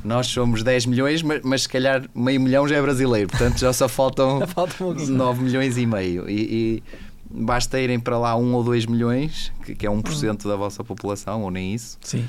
[0.05, 3.73] nós somos 10 milhões, mas, mas se calhar meio milhão já é brasileiro, portanto já
[3.73, 5.17] só faltam Já falta um pouquinho.
[5.17, 6.29] 9 milhões e meio.
[6.29, 6.83] E, e
[7.29, 11.43] basta irem para lá 1 ou 2 milhões, que, que é 1% da vossa população,
[11.43, 12.29] ou nem isso, Sim.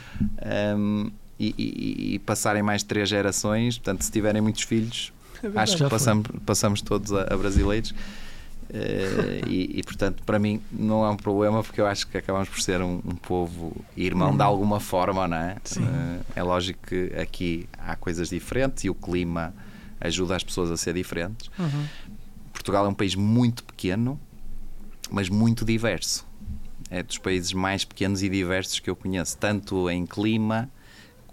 [0.75, 3.77] um, e, e- e passarem mais de 3 gerações.
[3.77, 5.11] Portanto, se tiverem muitos filhos,
[5.55, 5.89] acho Já que foi.
[5.89, 7.93] passamos, passamos todos a, a brasileiros.
[8.73, 12.49] Eh, e, e, portanto, para mim não é um problema porque eu acho que acabamos
[12.49, 15.55] por ser um, um povo irmão de alguma forma, não é?
[15.63, 15.85] Sim.
[15.85, 19.53] Eh, é lógico que aqui há coisas diferentes e o clima
[20.01, 21.49] ajuda as pessoas a ser diferentes.
[21.59, 21.85] Uhum.
[22.51, 24.19] Portugal é um país muito pequeno,
[25.11, 26.25] mas muito diverso.
[26.89, 30.69] É dos países mais pequenos e diversos que eu conheço, tanto em clima,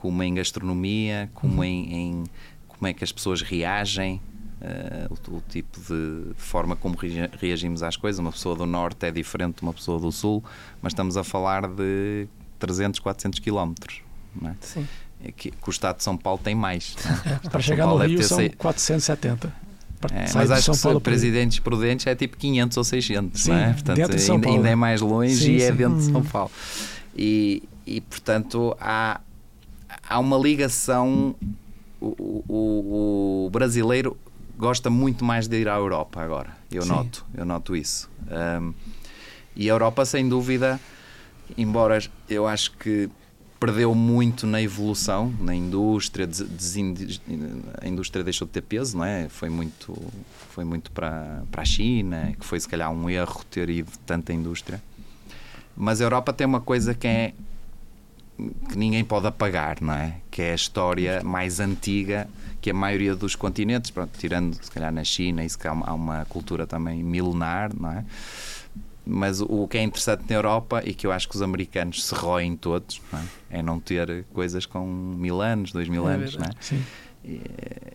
[0.03, 2.25] como em gastronomia, como em, em
[2.67, 4.21] como é que as pessoas reagem,
[4.61, 8.19] eh, o, o tipo de forma como rea- reagimos às coisas.
[8.19, 10.43] Uma pessoa do norte é diferente de uma pessoa do sul,
[10.83, 12.27] mas estamos a falar de
[12.59, 14.01] 300, 400 quilómetros.
[14.45, 14.55] é?
[14.61, 14.88] Sim.
[15.25, 16.97] É Que, que o estado de São Paulo tem mais.
[17.45, 17.47] é?
[17.49, 19.53] Para chegar no Paulo deve Rio são sei- 470.
[20.01, 21.05] Para é, mas acho São que Paulo o Rio.
[21.05, 23.73] presidentes prudentes é tipo 500 ou 600, Sim, não é?
[23.73, 24.59] Portanto, dentro de São ainda, Paulo.
[24.59, 25.77] ainda é mais longe Sim, e é sim.
[25.77, 26.25] dentro de São Hum.
[26.25, 26.51] Paulo.
[27.17, 29.21] E, e, portanto, há,
[30.12, 31.35] há uma ligação.
[32.01, 34.16] O, o- o brasileiro
[34.59, 36.57] gosta muito mais de ir à Europa agora.
[36.70, 36.88] Eu Sim.
[36.88, 38.11] noto, eu noto isso.
[38.61, 38.75] Um,
[39.55, 40.81] e a Europa, sem dúvida,
[41.57, 41.98] embora
[42.29, 43.09] eu acho que
[43.61, 46.42] perdeu muito na evolução, na indústria, des-
[47.81, 49.29] a indústria deixou de ter peso, não é?
[49.29, 49.96] Foi muito,
[50.51, 54.33] foi muito para, para a China, que foi se calhar um erro ter ido tanta
[54.33, 54.83] indústria.
[55.77, 57.33] Mas a Europa tem uma coisa que é
[58.68, 60.16] que ninguém pode apagar, não é?
[60.31, 62.29] Que é a história mais antiga
[62.61, 65.87] que a maioria dos continentes, pronto, tirando se calhar na China, isso que há uma,
[65.87, 68.05] há uma cultura também milenar, não é?
[69.05, 72.05] Mas o, o que é interessante na Europa e que eu acho que os americanos
[72.05, 73.23] se roem todos não é?
[73.59, 76.51] é não ter coisas com mil anos, dois mil É anos, não é?
[76.61, 76.81] Sim.
[77.25, 77.40] E,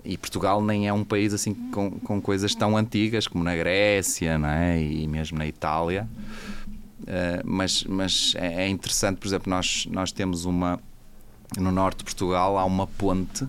[0.04, 4.38] e Portugal nem é um país assim com, com coisas tão antigas como na Grécia
[4.38, 4.82] não é?
[4.82, 6.08] e mesmo na Itália.
[7.05, 10.79] Eh, mas mas é é interessante, por exemplo, nós, nós temos uma.
[11.57, 13.47] No norte de Portugal há uma ponte,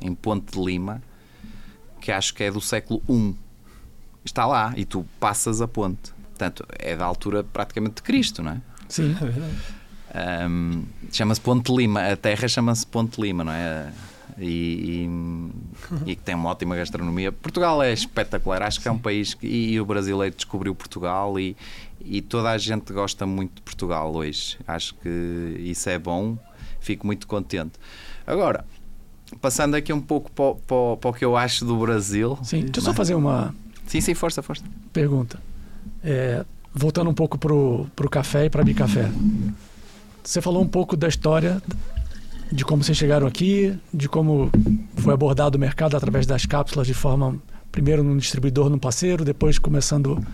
[0.00, 1.02] em Ponte de Lima,
[2.00, 3.34] que acho que é do século I.
[4.24, 6.12] Está lá e tu passas a ponte.
[6.30, 8.60] Portanto, é da altura praticamente de Cristo, não é?
[8.88, 9.14] Sim.
[9.20, 9.54] É verdade.
[10.48, 13.92] Um, chama-se Ponte Lima, a terra chama-se Ponte Lima, não é?
[14.38, 17.30] E, e, e que tem uma ótima gastronomia.
[17.30, 21.56] Portugal é espetacular, acho que é um país que, e o brasileiro descobriu Portugal e,
[22.04, 24.58] e toda a gente gosta muito de Portugal hoje.
[24.66, 25.08] Acho que
[25.60, 26.36] isso é bom,
[26.80, 27.72] fico muito contente.
[28.26, 28.64] Agora,
[29.40, 32.38] passando aqui um pouco para, o- para o- para o que eu acho do Brasil.
[32.42, 32.60] Sim.
[32.62, 33.54] Deixa eu só fazer uma
[33.86, 34.64] Sim, sim, força, força.
[34.92, 35.38] pergunta.
[36.02, 39.10] É, voltando um pouco pro, pro café e para Bicafé.
[40.22, 41.62] Você falou um pouco da história
[42.50, 44.50] de como vocês chegaram aqui, de como
[44.96, 47.36] foi abordado o mercado através das cápsulas de forma
[47.72, 50.24] primeiro num distribuidor, num parceiro, depois começando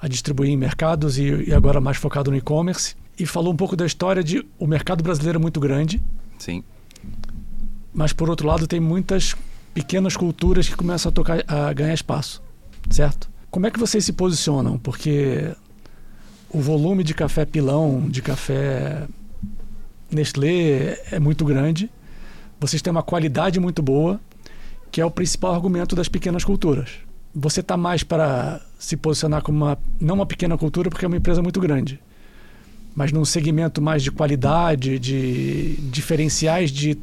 [0.00, 2.94] a distribuir em mercados e, e agora mais focado no e-commerce.
[3.18, 6.00] E falou um pouco da história de o mercado brasileiro é muito grande,
[6.38, 6.62] Sim.
[7.92, 9.34] mas por outro lado tem muitas
[9.74, 12.42] pequenas culturas que começam a, tocar, a ganhar espaço,
[12.88, 13.28] certo?
[13.50, 14.78] Como é que vocês se posicionam?
[14.78, 15.52] Porque
[16.50, 19.08] o volume de café pilão, de café
[20.10, 21.90] Nestlé é muito grande.
[22.60, 24.20] Vocês têm uma qualidade muito boa,
[24.90, 27.07] que é o principal argumento das pequenas culturas.
[27.40, 31.16] Você está mais para se posicionar como uma não uma pequena cultura porque é uma
[31.16, 32.00] empresa muito grande,
[32.96, 36.98] mas num segmento mais de qualidade, de diferenciais de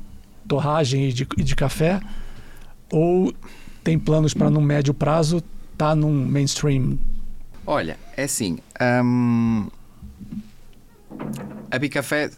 [0.46, 2.02] torragem e de, de café,
[2.92, 3.34] ou
[3.82, 6.98] tem planos para num médio prazo estar tá num mainstream?
[7.66, 8.60] Olha, é assim.
[9.04, 9.68] hum,
[11.72, 12.30] a Bicafé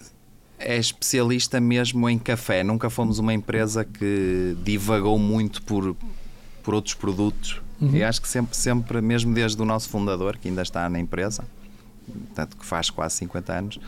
[0.60, 2.64] é especialista mesmo em café.
[2.64, 5.96] Nunca fomos uma empresa que divagou muito por,
[6.64, 7.62] por outros produtos.
[7.80, 7.96] Uhum.
[7.96, 11.46] E acho que sempre, sempre, mesmo desde o nosso fundador, que ainda está na empresa,
[12.34, 13.80] tanto que faz quase 50 anos,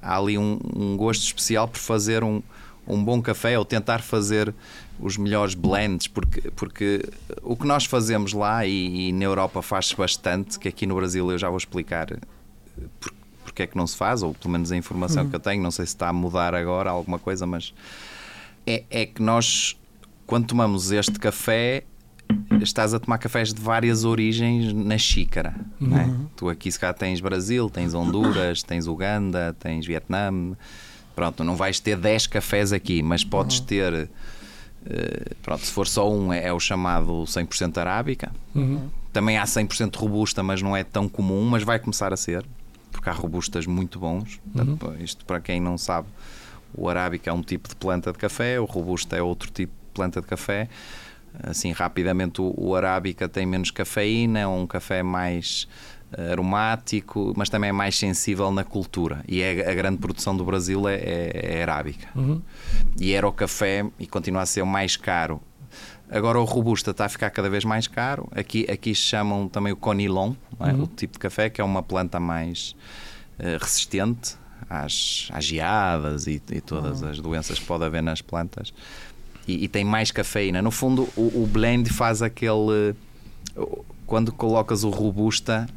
[0.00, 2.42] há ali um, um gosto especial por fazer um,
[2.86, 4.54] um bom café ou tentar fazer
[5.00, 7.02] os melhores blends, porque, porque
[7.42, 11.30] o que nós fazemos lá e, e na Europa faz-se bastante, que aqui no Brasil
[11.30, 12.06] eu já vou explicar
[13.00, 13.12] por,
[13.52, 15.70] porque é que não se faz, ou pelo menos a informação que eu tenho, não
[15.70, 17.74] sei se está a mudar agora alguma coisa, mas
[18.66, 19.76] é, é que nós,
[20.26, 21.84] quando tomamos este café,
[22.62, 25.54] estás a tomar cafés de várias origens na xícara.
[25.80, 26.10] não é?
[26.36, 30.30] Tu aqui se cá tens Brasil, tens Honduras, tens Uganda, tens Vietnã.
[31.14, 34.08] Pronto, não vais ter 10 cafés aqui, mas podes ter.
[34.86, 38.32] eh, pronto, se for só um, é, é o chamado 100% arábica.
[38.54, 38.88] Uhum.
[39.12, 42.44] Também há 100% robusta, mas não é tão comum, mas vai começar a ser,
[42.90, 44.40] porque há robustas muito bons.
[44.52, 46.08] Portanto, Isto para quem não sabe,
[46.74, 49.92] O arábica é um tipo de planta de café, o robusta é outro tipo de
[49.92, 50.70] planta de café.
[51.42, 55.66] Assim, rapidamente, o, o arábica tem menos cafeína, é um café mais
[56.12, 59.24] eh, aromático, mas também é mais sensível na cultura.
[59.26, 62.08] E é, a grande produção do Brasil é, é, é arábica.
[62.14, 62.40] Uhum.
[63.00, 65.40] E era o café e continua a ser o mais caro.
[66.10, 68.28] Agora o robusta está a ficar cada vez mais caro.
[68.32, 70.64] Aqui, aqui chamam também o conilon, é?
[70.72, 70.82] Uhum.
[70.82, 72.76] o tipo de café, que é uma planta mais
[73.40, 74.36] uh, resistente
[74.68, 77.08] às, às geadas e, e todas Uhum.
[77.08, 78.74] as doenças que pode haver nas plantas.
[79.46, 80.62] E, e tem mais cafeína.
[80.62, 82.94] No fundo, o, o blend faz aquele.
[84.06, 85.68] Quando colocas o robusta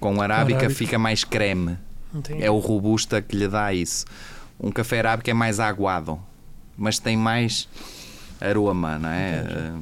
[0.00, 0.70] com arábica, Arábica.
[0.74, 1.78] fica mais creme.
[2.14, 2.42] Entendi.
[2.42, 4.04] É o robusta que lhe dá isso.
[4.60, 6.18] Um café arábica é mais aguado,
[6.76, 7.68] mas tem mais
[8.40, 9.44] aroma, não é?
[9.48, 9.72] Eh,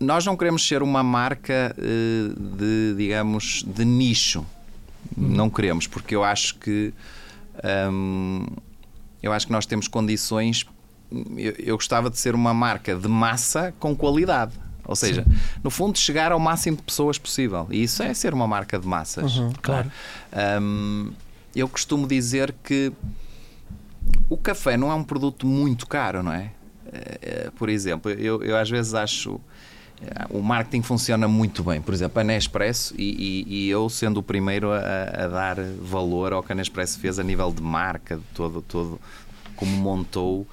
[0.00, 4.44] Nós não queremos ser uma marca eh, de, digamos, de nicho.
[5.16, 6.92] Não queremos, porque eu acho que
[7.90, 8.44] hum,
[9.22, 10.64] eu acho que nós temos condições.
[11.36, 14.52] Eu, eu gostava de ser uma marca de massa com qualidade.
[14.84, 15.26] Ou seja,
[15.64, 17.66] no fundo, chegar ao máximo de pessoas possível.
[17.70, 19.36] E isso é ser uma marca de massas.
[19.36, 19.90] Uhum, claro.
[20.62, 21.10] Hum,
[21.54, 22.92] eu costumo dizer que
[24.28, 26.50] o café não é um produto muito caro, não é?
[26.92, 29.40] Eh, eh, Por exemplo, eu, eu às vezes acho
[30.02, 31.80] eh, o marketing funciona muito bem.
[31.80, 36.32] Por exemplo, a Nespresso, e, e- e eu sendo o primeiro a, a dar valor
[36.32, 39.00] ao que a Nespresso fez a nível de marca, de todo, todo
[39.56, 40.46] como montou,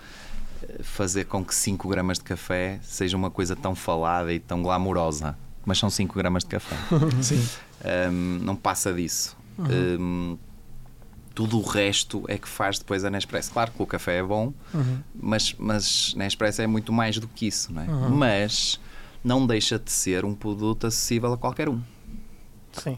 [0.82, 5.38] fazer com que 5 gramas de café seja uma coisa tão falada e tão glamourosa.
[5.66, 6.76] Mas são 5 gramas de café.
[7.22, 7.46] Sim.
[8.12, 9.36] Um, não passa disso.
[9.60, 10.38] Um,
[11.34, 13.52] tudo o resto é que faz depois a Nespresso.
[13.52, 15.00] Claro que o café é bom, Uhum.
[15.16, 17.88] mas, mas Nespresso é muito mais do que isso, não é?
[17.88, 18.80] Mas
[19.24, 21.82] não deixa de ser um produto acessível a qualquer um.
[22.74, 22.98] Sim.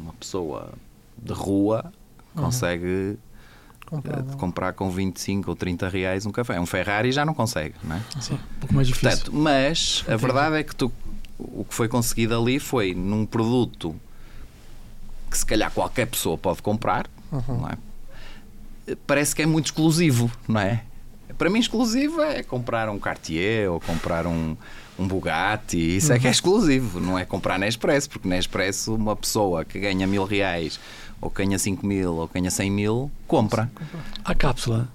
[0.00, 0.72] Uma pessoa
[1.16, 1.92] de rua
[2.34, 3.18] consegue
[3.88, 4.36] Comprar, eh, não.
[4.36, 6.60] comprar com 25 ou 30 reais um café.
[6.60, 8.02] Um Ferrari já não consegue, não é?
[8.20, 8.34] Sim.
[8.34, 9.10] Um pouco mais difícil.
[9.10, 10.92] Portanto, mas a verdade é que tu,
[11.38, 13.94] o que foi conseguido ali foi num produto
[15.30, 17.60] que se calhar qualquer pessoa pode comprar, Uhum.
[17.60, 17.76] não é?
[19.06, 20.82] Parece que é muito exclusivo, não é?
[21.36, 24.56] Para mim, exclusivo é comprar um Cartier ou comprar um,
[24.98, 25.96] um Bugatti.
[25.98, 30.06] Isso é que é exclusivo, não é comprar Nespresso, porque Nespresso, uma pessoa que ganha
[30.06, 30.80] mil reais,
[31.20, 33.70] ou ganha 5 mil, ou ganha 100 mil, compra.
[34.24, 34.88] A cápsula.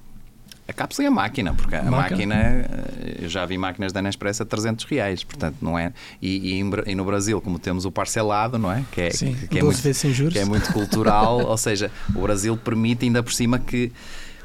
[0.65, 2.35] A cápsula e a máquina, porque a Máquina.
[2.35, 5.91] máquina, eh, eu já vi máquinas da Nespresso a 300 reais, portanto não é.
[6.21, 6.59] E, e
[6.91, 8.83] e no Brasil, como temos o parcelado, não é?
[8.89, 10.31] Que é, Sim, que, que é 12 muito, vezes sem juros.
[10.33, 13.91] que é muito cultural, ou seja, o Brasil permite ainda por cima que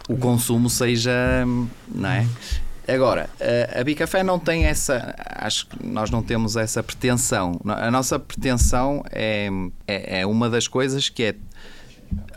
[0.09, 1.13] o consumo seja.
[1.95, 2.27] Não é?
[2.89, 5.15] Agora, a- a Bicafé não tem essa.
[5.37, 7.61] Acho que nós não temos essa pretensão.
[7.67, 9.49] A nossa pretensão é,
[9.87, 11.35] é, é uma das coisas que é.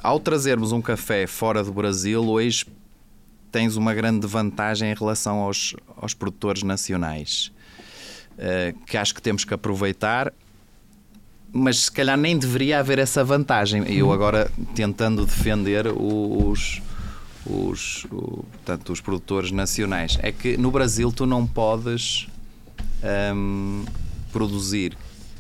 [0.04, 2.66] Ao trazermos um café fora do Brasil, hoje
[3.52, 7.52] tens uma grande vantagem em relação aos, aos produtores nacionais,
[8.38, 10.34] eh, que acho que temos que aproveitar,
[11.54, 13.84] mas se calhar nem deveria haver essa vantagem.
[13.94, 16.82] Eu agora tentando defender os,
[17.46, 20.18] os, o- portanto, os produtores nacionais.
[20.22, 22.28] É que no Brasil tu não podes
[23.36, 23.84] hum,
[24.32, 24.96] produzir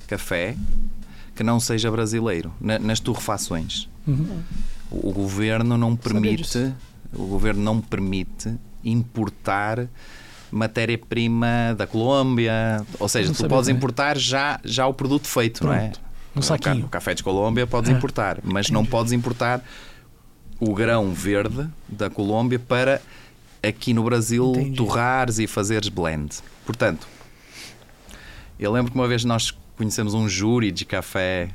[0.08, 0.56] café
[1.36, 3.88] que não seja brasileiro na- nas torrefações.
[4.08, 4.42] Uhum.
[4.90, 6.74] O o governo não permite,
[7.14, 9.88] o governo não permite importar
[10.52, 15.74] matéria-prima da Colômbia, ou seja, Não tu podes importar já já o produto feito, não
[15.74, 15.80] é?
[15.90, 16.02] Pronto.
[16.36, 16.86] Um saquinho.
[16.86, 17.94] O café de Colômbia podes É.
[17.94, 19.62] importar, mas não podes importar
[20.62, 23.02] o grão verde da Colômbia para
[23.62, 24.78] aqui no Brasil Entendi.
[24.78, 26.38] torrares e fazeres blend.
[26.66, 27.08] Portanto,
[28.58, 31.50] eu lembro que uma vez nós conhecemos um júri de café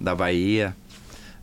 [0.00, 0.74] da Bahia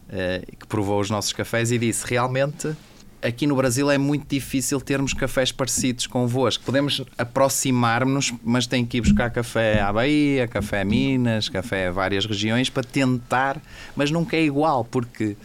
[0.09, 2.75] eh, que provou os nossos cafés e disse realmente
[3.23, 6.63] aqui no Brasil é muito difícil termos cafés parecidos convosco.
[6.63, 11.91] Podemos aproximar-nos, mas tem que ir buscar café à Bahia, café a Minas, café a
[11.91, 13.61] várias regiões para tentar,
[13.95, 15.37] mas nunca é igual, porque,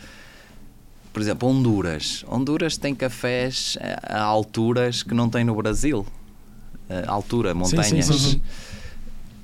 [1.12, 2.24] por exemplo, Honduras.
[2.28, 6.06] Honduras tem cafés a a alturas que não tem no Brasil.
[7.06, 8.06] A altura, montanhas.
[8.06, 8.40] sim, sim.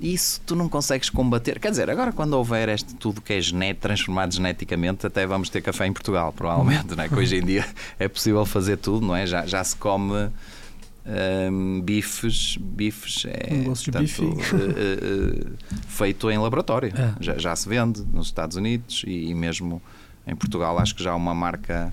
[0.01, 1.59] Isso tu não consegues combater.
[1.59, 5.63] Quer dizer, agora quando houver este tudo que é genet, transformado geneticamente, até vamos ter
[5.63, 7.09] café em Portugal, provavelmente, não é?
[7.09, 7.67] Que hoje em dia
[7.99, 9.27] é possível fazer tudo, não é?
[9.27, 10.31] Já, já se come
[11.51, 14.99] hum, bifes, bifes é Um eh, eh,
[15.43, 15.47] eh,
[15.87, 16.93] feito em laboratório.
[16.95, 17.15] É.
[17.23, 19.81] Já, já se vende nos Estados Unidos e, e mesmo
[20.27, 21.93] em Portugal acho que já há uma marca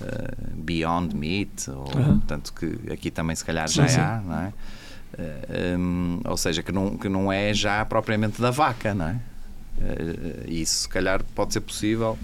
[0.00, 2.18] eh, Beyond Meat, ou, Aham.
[2.18, 4.00] portanto que aqui também se calhar já sim.
[4.00, 4.52] há, não é?
[5.18, 9.20] Eh, hum, ou seja, que não, que não é já propriamente da vaca, não é?
[9.80, 12.18] Eh, isso se calhar pode ser possível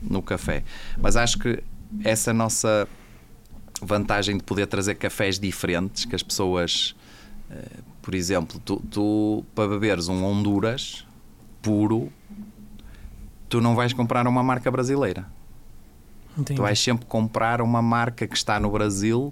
[0.00, 0.62] no café.
[0.98, 1.62] Mas acho que
[2.04, 2.88] essa nossa
[3.80, 6.94] vantagem de poder trazer cafés diferentes que as pessoas,
[7.50, 7.64] eh,
[8.00, 11.04] por exemplo, tu, tu para beberes um Honduras
[11.60, 12.12] puro,
[13.52, 15.26] tu não vais comprar uma marca brasileira.
[16.38, 16.56] Entendi.
[16.56, 19.30] Tu vais sempre comprar uma marca que está no Brasil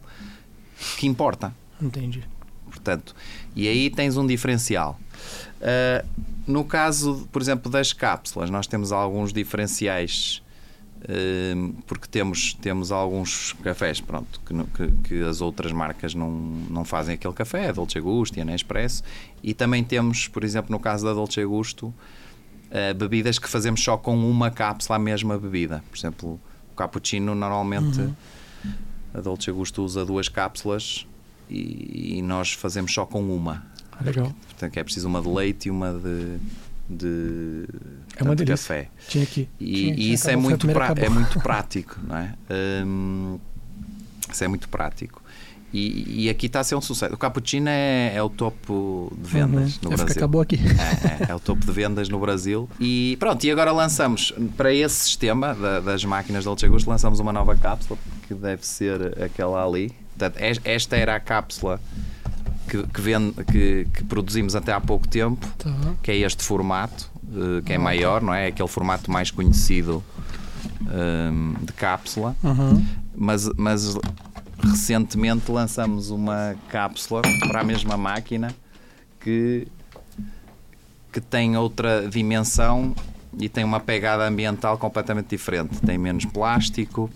[0.99, 1.55] que importa.
[1.81, 2.23] Entendi.
[2.66, 3.16] Portanto,
[3.57, 5.01] e aí tens um diferencial.
[5.62, 6.07] Uh,
[6.47, 10.43] no caso, por exemplo, das cápsulas, nós temos alguns diferenciais
[11.05, 16.85] uh, porque temos, temos alguns cafés pronto, que, que, que, as outras marcas não, não
[16.85, 19.03] fazem aquele café, a Dolce Gusto e a Nespresso,
[19.43, 21.95] e também temos, por exemplo, no caso da Dolce Gusto,
[22.71, 25.83] uh, bebidas que fazemos só com uma cápsula a mesma bebida.
[25.91, 26.41] Por exemplo,
[26.73, 28.14] o cappuccino normalmente uhum.
[29.14, 31.07] a Dolce Gusto usa duas cápsulas
[31.49, 33.64] e, e nós fazemos só com uma.
[34.03, 34.33] Legal.
[34.49, 36.39] Portanto, é preciso uma de leite e uma de,
[36.89, 37.66] de,
[38.16, 38.75] é uma de delícia.
[38.75, 38.91] café.
[39.09, 39.49] Tinha aqui.
[39.59, 42.35] E, tinha, e isso é muito, é muito prático, não é?
[42.85, 43.39] Um,
[44.31, 45.20] isso é muito prático.
[45.73, 47.14] E, e, aqui está a ser um sucesso.
[47.14, 49.91] O cappuccino é, é o topo de vendas uhum.
[49.91, 50.16] no Brasil.
[50.16, 50.57] acabou aqui.
[50.57, 52.68] É, é, é, o topo de vendas no Brasil.
[52.81, 57.21] E pronto, e agora lançamos para esse sistema da, das máquinas da Dolce Gusto, lançamos
[57.21, 59.93] uma nova cápsula que deve ser aquela ali.
[60.18, 61.81] Portanto, esta era a cápsula
[62.68, 65.73] que, que, vende, que, que produzimos até há pouco tempo, tá.
[66.03, 68.47] que é este formato, uh, que é maior, não é?
[68.47, 70.03] É aquele formato mais conhecido
[70.81, 72.37] um, de cápsula.
[72.43, 72.85] Uhum.
[73.16, 73.97] Mas, mas
[74.62, 78.54] recentemente lançamos uma cápsula para a mesma máquina
[79.20, 79.66] que,
[81.12, 82.94] que tem outra dimensão
[83.38, 85.80] e tem uma pegada ambiental completamente diferente.
[85.80, 87.11] Tem menos plástico,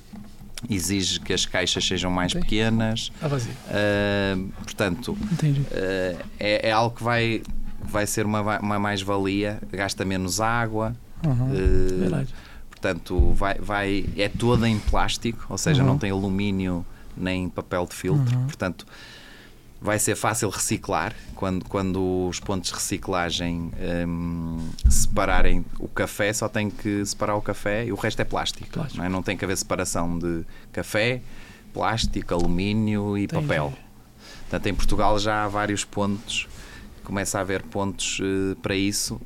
[0.68, 2.40] exige que as caixas sejam mais Sim.
[2.40, 3.10] pequenas.
[3.20, 3.52] Ah, vazio.
[3.52, 7.42] Uh, portanto, uh, é, é, algo que vai,
[7.82, 10.94] vai ser uma, uma mais-valia, gasta menos água.
[11.24, 11.50] Uhum.
[11.50, 12.34] Uh, Verdade.
[12.70, 15.88] Portanto, vai, vai, é toda em plástico, ou seja, Uhum.
[15.88, 16.84] não tem alumínio
[17.16, 18.36] nem papel de filtro.
[18.36, 18.46] Uhum.
[18.46, 18.86] Portanto,
[19.84, 23.70] vai ser fácil reciclar quando, quando os pontos de reciclagem
[24.08, 28.70] hum, separarem o café, só tem que separar o café e o resto é plástico.
[28.70, 28.98] Plástico.
[28.98, 29.08] Não, é?
[29.10, 30.42] não tem que haver separação de
[30.72, 31.20] café,
[31.74, 33.46] plástico, alumínio e Entendi.
[33.46, 33.74] papel.
[34.40, 36.48] Portanto, em Portugal já há vários pontos,
[37.02, 39.20] começa a haver pontos eh, para isso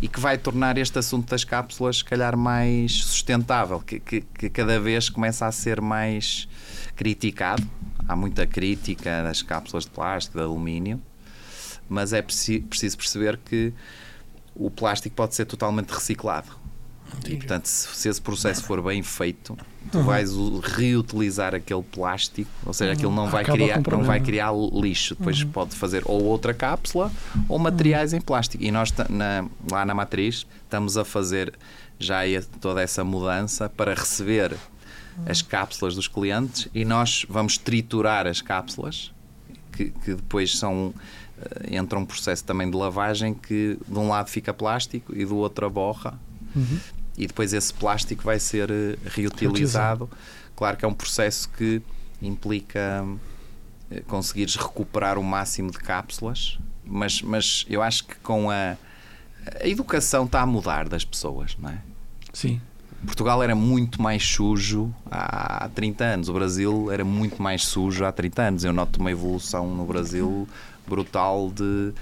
[0.00, 4.48] e que vai tornar este assunto das cápsulas, se calhar, mais sustentável, que, que, que
[4.48, 6.48] cada vez começa a ser mais
[6.96, 7.62] criticado.
[8.08, 11.00] Há muita crítica das cápsulas de plástico, de alumínio,
[11.88, 13.72] mas é preci- preciso perceber que
[14.54, 16.48] o plástico pode ser totalmente reciclado.
[17.28, 19.56] E, portanto, se, se esse processo for bem feito,
[19.92, 20.04] tu Uhum.
[20.04, 20.30] vais
[20.62, 25.14] reutilizar aquele plástico, ou seja, aquilo não vai, Acaba criar, não vai criar lixo.
[25.14, 25.50] Depois Uhum.
[25.50, 27.12] pode fazer ou outra cápsula
[27.48, 28.62] ou materiais em plástico.
[28.64, 31.54] E nós, na- lá na matriz, estamos a fazer
[31.98, 32.20] já
[32.60, 34.56] toda essa mudança para receber
[35.26, 39.12] as cápsulas dos clientes e nós vamos triturar as cápsulas
[39.72, 40.92] que, que depois são
[41.38, 45.36] eh, entra um processo também de lavagem que de um lado fica plástico e do
[45.36, 46.18] outro a borra
[46.56, 46.78] Uhum.
[47.18, 50.08] e depois esse plástico vai ser eh, reutilizado.
[50.54, 51.82] Claro que é um processo que
[52.22, 53.04] implica
[53.90, 58.76] eh, conseguires recuperar o máximo de cápsulas, mas, mas eu acho que com a,
[59.60, 61.78] a educação está a mudar das pessoas, não é?
[62.32, 62.60] Sim.
[63.04, 68.12] Portugal era muito mais sujo há 30 anos, o Brasil era muito mais sujo há
[68.12, 68.64] 30 anos.
[68.64, 70.48] Eu noto uma evolução no Brasil
[70.86, 71.92] brutal de,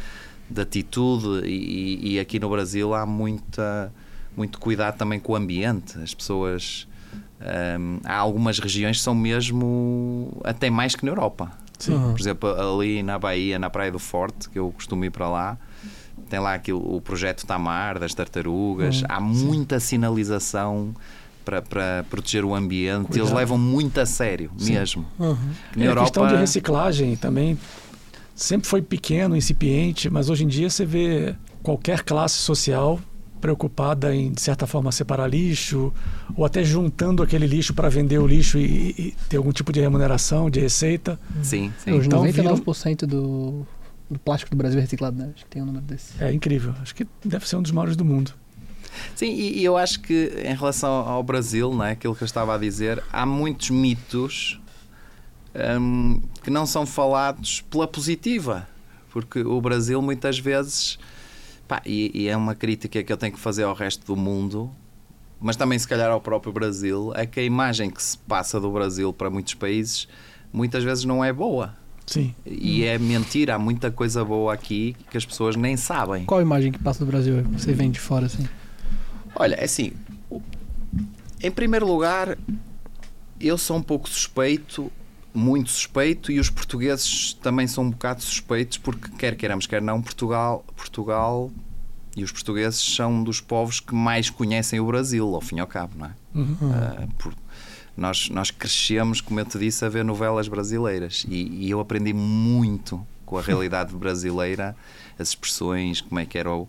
[0.49, 3.93] de atitude e, e aqui no Brasil há muita,
[4.37, 5.99] muito cuidado também com o ambiente.
[5.99, 6.87] As pessoas.
[7.79, 11.51] hum, há algumas regiões que são mesmo até mais que na Europa.
[11.79, 11.99] Sim.
[11.99, 15.59] Por exemplo, ali na Bahia, na Praia do Forte, que eu costumo ir para lá,
[16.33, 19.03] tem lá aquilo, o projeto Tamar, das tartarugas.
[19.03, 20.95] Uhum, Há muita sinalização
[21.45, 23.09] para, para proteger o ambiente.
[23.11, 23.37] Eles Cuidado.
[23.37, 24.73] levam muito a sério, Sim.
[24.73, 25.05] mesmo.
[25.19, 25.37] Uhum.
[25.77, 27.59] Na E a Europa, questão de reciclagem também
[28.35, 32.99] sempre foi pequeno, incipiente, mas hoje em dia você vê qualquer classe social
[33.39, 35.93] preocupada em, de certa forma, separar lixo,
[36.35, 39.81] ou até juntando aquele lixo para vender o lixo e, e ter algum tipo de
[39.81, 41.21] remuneração, de receita.
[41.43, 41.91] sim, sim.
[41.97, 43.67] Então, 99% do,
[44.13, 45.31] do plástico do Brasil é reciclado, né?
[45.35, 46.23] Acho que tem um número desse.
[46.23, 46.75] É incrível.
[46.81, 48.33] Acho que deve ser um dos maiores do mundo.
[49.15, 51.93] Sim, e, e eu acho que em relação ao Brasil, não é?
[51.93, 54.61] aquilo que eu estava a dizer, há muitos mitos
[55.81, 58.69] hum, que não são falados pela positiva.
[59.11, 60.99] Porque o Brasil muitas vezes,
[61.69, 64.71] pá, e, e é uma crítica que eu tenho que fazer ao resto do mundo,
[65.41, 68.71] mas também se calhar ao próprio Brasil, é que a imagem que se passa do
[68.71, 70.09] Brasil para muitos países
[70.53, 71.77] muitas vezes não é boa.
[72.07, 72.35] Sim.
[72.45, 76.25] E é mentira, há muita coisa boa aqui que as pessoas nem sabem.
[76.25, 77.43] Qual a imagem que passa do Brasil?
[77.53, 78.47] Você vem de fora, assim.
[79.35, 79.93] Olha, é assim,
[81.43, 82.37] em primeiro lugar,
[83.41, 84.91] eu sou um pouco suspeito
[85.35, 90.03] muito suspeito e os portugueses também são um bocado suspeitos porque quer queiramos quer não
[90.03, 91.51] Portugal Portugal
[92.15, 95.61] e os portugueses são um dos povos que mais conhecem o Brasil ao fim e
[95.61, 96.53] ao cabo não é Uhum.
[96.61, 97.35] Uh, por-
[97.97, 102.13] nós nós crescemos como eu te disse a ver novelas brasileiras e, e eu aprendi
[102.13, 104.75] muito com a realidade brasileira
[105.19, 106.69] as expressões como é que era o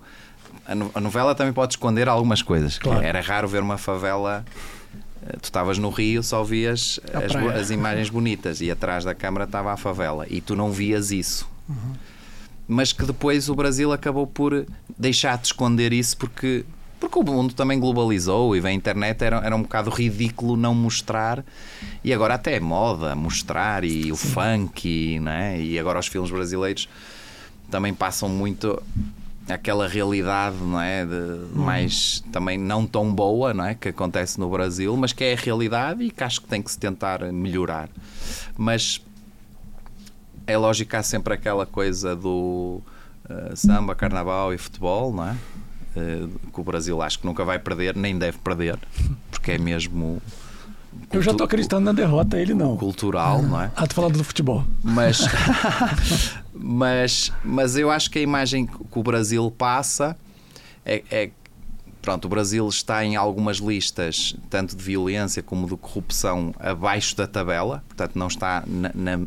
[0.66, 3.02] a, no- a novela também pode esconder algumas coisas Claro.
[3.02, 4.46] era raro ver uma favela
[5.26, 9.46] eh, Tu estavas no Rio, só vias as, as imagens bonitas e atrás da câmara
[9.46, 11.48] estava a favela e tu não vias isso.
[12.68, 14.66] Mas que depois o Brasil acabou por
[14.98, 16.66] deixar de esconder isso porque,
[17.10, 21.44] porque o mundo também globalizou e a internet era, era um bocado ridículo não mostrar.
[22.02, 25.62] E agora até é moda mostrar e o funk e, né?
[25.62, 26.88] e agora os filmes brasileiros
[27.70, 28.82] também passam muito
[29.50, 31.06] aquela realidade não é?
[31.06, 33.76] De, mais também não tão boa não é?
[33.76, 36.72] Que acontece no Brasil mas que é a realidade e que acho que tem que
[36.72, 37.90] se tentar melhorar.
[38.58, 39.02] Mas
[40.48, 42.80] é lógico que há sempre aquela coisa do
[43.30, 45.36] eh, samba, carnaval e futebol não é
[45.94, 48.78] que o Brasil acho que nunca vai perder nem deve perder
[49.32, 50.22] porque é mesmo
[51.12, 52.78] Eu já tô acreditando na derrota, ele não.
[52.78, 54.64] cultural não é Ah, tô falando do futebol.
[54.84, 55.20] mas,
[56.54, 60.18] mas, mas eu acho que a imagem que o Brasil passa
[60.86, 61.30] é, é
[62.02, 67.26] pronto, o Brasil está em algumas listas, tanto de violência como de corrupção, abaixo da
[67.26, 69.26] tabela, portanto não está na, na,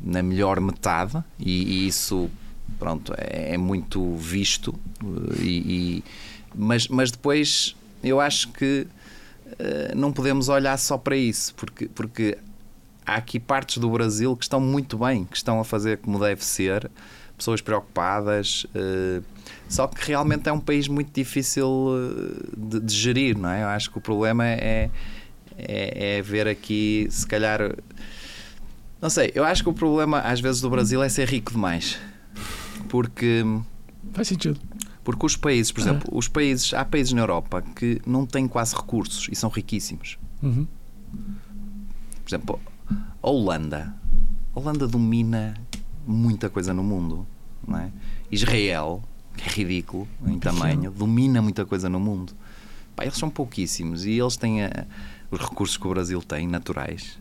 [0.00, 2.30] na melhor metade, e, e isso
[2.78, 4.74] pronto, é, é muito visto.
[5.02, 5.48] eh, E,
[5.98, 6.04] e-
[6.54, 8.86] mas, mas depois eu acho que
[9.58, 12.38] eh, não podemos olhar só para isso, porque, porque
[13.06, 16.44] há aqui partes do Brasil que estão muito bem, que estão a fazer como deve
[16.44, 16.90] ser,
[17.36, 19.20] pessoas preocupadas, eh,
[19.68, 21.68] só que realmente é um país muito difícil
[22.56, 23.62] de, de gerir, não é?
[23.62, 24.90] Eu acho que o problema é,
[25.58, 27.60] é, é ver aqui, se calhar.
[29.00, 31.98] Não sei, eu acho que o problema às vezes do Brasil é ser rico demais.
[32.88, 33.44] Porque.
[34.12, 34.58] Faz sentido.
[35.04, 38.76] Porque os países, por exemplo, os países, há países na Europa que não têm quase
[38.76, 40.18] recursos e são riquíssimos.
[40.42, 40.66] Uhum.
[42.22, 42.60] Por exemplo,
[43.22, 43.94] a Holanda.
[44.54, 45.54] A Holanda domina
[46.06, 47.26] muita coisa no mundo.
[47.66, 47.90] Não é?
[48.30, 49.02] Israel,
[49.36, 52.34] que é ridículo em tamanho, domina muita coisa no mundo.
[52.94, 54.86] Pá, eles são pouquíssimos e eles têm eh,
[55.30, 57.18] os recursos que o Brasil tem, naturais.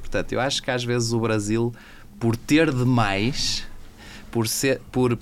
[0.00, 1.72] Portanto, eu acho que às vezes o Brasil,
[2.18, 3.67] por ter demais,
[4.30, 4.80] por ser.
[4.92, 5.18] Por,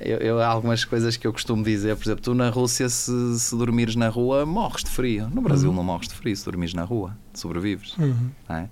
[0.00, 3.38] eu, eu- há algumas coisas que eu costumo dizer, por exemplo, tu na Rússia, se,
[3.38, 5.28] se dormires na rua, morres de frio.
[5.32, 7.96] No Brasil não morres de frio se dormires na rua, sobrevives.
[7.98, 8.30] Uhum.
[8.48, 8.66] é?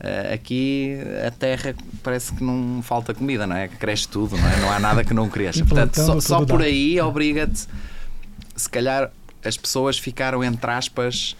[0.00, 0.96] Eh, Aqui
[1.26, 3.66] a terra parece que não falta comida, não é?
[3.66, 4.60] Cresce tudo, não é?
[4.60, 5.64] Não há nada que não cresça.
[5.66, 7.66] Portanto, só, só por aí obriga-te,
[8.54, 9.10] se calhar
[9.44, 11.36] as pessoas ficaram, entre aspas,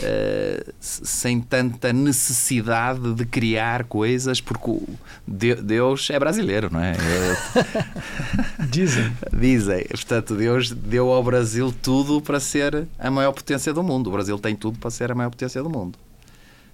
[0.00, 4.80] eh, sem tanta necessidade de criar coisas, porque
[5.26, 6.94] Deus é brasileiro, não é?
[8.70, 9.12] Dizem.
[9.32, 9.84] Dizem.
[9.84, 14.08] Portanto, Deus deu ao Brasil tudo para ser a maior potência do mundo.
[14.08, 15.98] O Brasil tem tudo para ser a maior potência do mundo.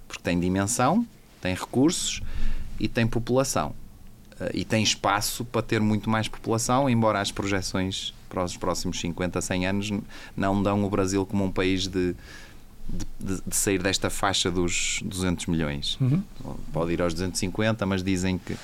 [0.07, 1.05] Porque tem dimensão,
[1.41, 2.21] tem recursos
[2.79, 3.73] e tem população.
[4.39, 8.99] Eh, E tem espaço para ter muito mais população, embora as projeções para os próximos
[8.99, 9.91] 50, 100 anos
[10.35, 12.13] não dão o Brasil como um país de,
[12.87, 16.21] de, de- sair desta faixa dos 200 milhões Uhum.
[16.71, 18.55] pode ir aos 250, mas dizem que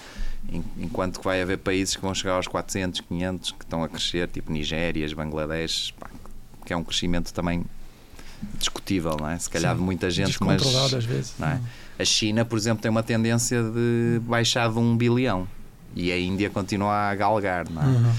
[0.51, 3.89] en- enquanto que vai haver países que vão chegar aos 400, 500, que estão a
[3.89, 6.07] crescer, tipo Nigérias, Bangladesh, pá,
[6.65, 7.63] que é um crescimento também
[8.57, 9.38] discutível, não é?
[9.38, 9.80] Se calhar Sim.
[9.80, 10.61] de muita gente, mas
[10.93, 11.34] às vezes.
[11.38, 11.61] não é?
[11.99, 15.47] a China, por exemplo, tem uma tendência de baixar de um bilhão
[15.95, 17.86] e a Índia continua a galgar, não é?
[17.86, 18.13] Uhum.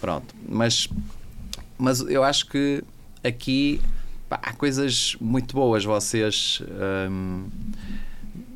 [0.00, 0.88] Pronto, mas,
[1.78, 2.82] mas eu acho que
[3.24, 3.80] aqui
[4.32, 5.84] pá, há coisas muito boas.
[5.84, 6.62] Vocês,
[7.10, 7.44] hum,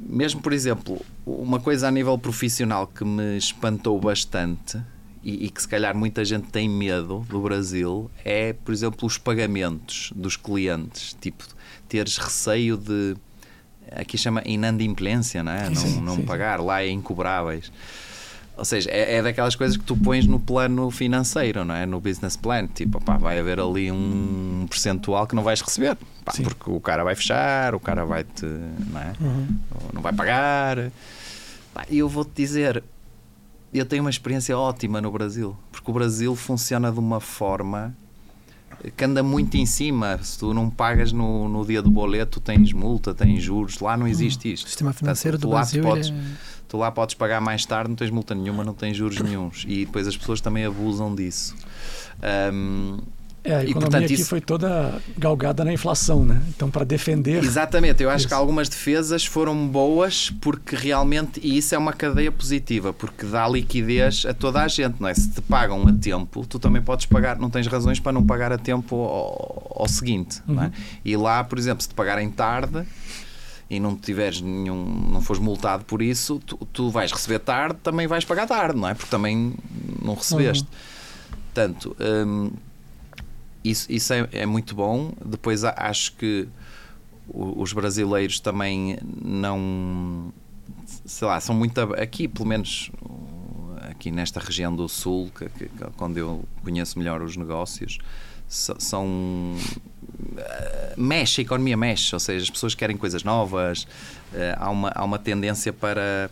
[0.00, 4.80] mesmo por exemplo, uma coisa a nível profissional que me espantou bastante
[5.22, 9.18] e, e que se calhar muita gente tem medo do Brasil é, por exemplo, os
[9.18, 11.14] pagamentos dos clientes.
[11.20, 11.44] Tipo,
[11.88, 13.14] teres receio de.
[13.92, 15.72] Aqui chama inadimplência, não é?
[15.74, 17.70] Sim, não não sim, pagar, lá é incobráveis.
[18.56, 21.84] Ou seja, é, é daquelas coisas que tu pões no plano financeiro, não é?
[21.84, 22.66] No business plan.
[22.66, 25.94] Tipo, pá, vai haver ali um percentual que não vais receber.
[26.24, 28.46] Pá, porque o cara vai fechar, o cara vai te.
[28.46, 29.12] Não, é?
[29.20, 29.46] Uhum.
[29.92, 30.90] Não vai pagar.
[31.90, 32.82] E eu vou-te dizer,
[33.74, 35.54] eu tenho uma experiência ótima no Brasil.
[35.70, 37.94] Porque o Brasil funciona de uma forma
[38.96, 40.18] que anda muito em cima.
[40.22, 43.80] Se tu não pagas no, no dia do boleto, tens multa, tens juros.
[43.80, 44.66] Lá não existe O isto.
[44.66, 48.10] sistema financeiro Portanto, do Brasil podes- é- Tu lá podes pagar mais tarde, não tens
[48.10, 49.64] multa nenhuma, não tens juros nenhuns.
[49.68, 51.54] E depois as pessoas também abusam disso.
[52.52, 52.98] Hum,
[53.48, 56.42] É, a E, economia portanto, aqui isso- foi toda galgada na inflação, né?
[56.48, 57.44] Então, para defender.
[57.44, 58.28] Exatamente, eu acho Isso.
[58.28, 63.46] que algumas defesas foram boas porque realmente, e isso é uma cadeia positiva, porque dá
[63.48, 65.14] liquidez a toda a gente, não é?
[65.14, 68.50] Se te pagam a tempo, tu também podes pagar, não tens razões para não pagar
[68.52, 70.66] a tempo ao, ao seguinte, não é?
[70.66, 70.72] Uhum.
[71.04, 72.82] E lá, por exemplo, se te pagarem tarde
[73.68, 78.06] e não tiveres nenhum, não fores multado por isso, tu, tu vais receber tarde, também
[78.06, 78.94] vais pagar tarde, não é?
[78.94, 79.54] Porque também
[80.02, 80.68] não recebeste.
[81.52, 82.52] Portanto, hum,
[83.64, 85.12] isso, isso é, é muito bom.
[85.24, 86.48] Depois acho que
[87.28, 90.32] os brasileiros também não
[91.04, 92.90] sei lá, são muito aqui, pelo menos
[93.90, 97.98] aqui nesta região do sul, que, que, onde eu conheço melhor os negócios,
[98.48, 99.54] são
[100.96, 105.04] mexe, a economia mexe, ou seja, as pessoas querem coisas novas, uh, há, uma, há
[105.04, 106.30] uma tendência para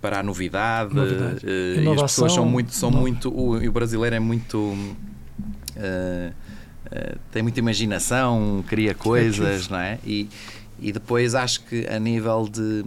[0.00, 1.44] para a novidade, Novidade.
[1.44, 3.02] uh, e as pessoas são muito, são nova.
[3.02, 4.76] muito o, o brasileiro é muito
[7.30, 9.98] tem muita imaginação, cria coisas, não é?
[10.04, 10.28] E,
[10.80, 12.84] e depois acho que a nível de,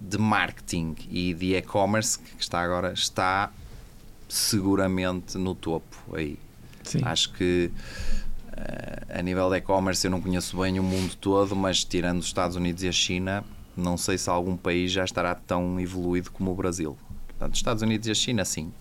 [0.00, 3.50] de marketing e de e-commerce, que está agora, está
[4.28, 6.38] seguramente no topo aí.
[6.82, 7.00] Sim.
[7.02, 8.25] Acho que eh,
[9.08, 12.56] a nível de e-commerce eu não conheço bem o mundo todo, mas tirando os Estados
[12.56, 13.44] Unidos e a China,
[13.76, 16.96] não sei se algum país já estará tão evoluído como o Brasil.
[17.26, 18.72] Portanto, os Estados Unidos e a China, sim.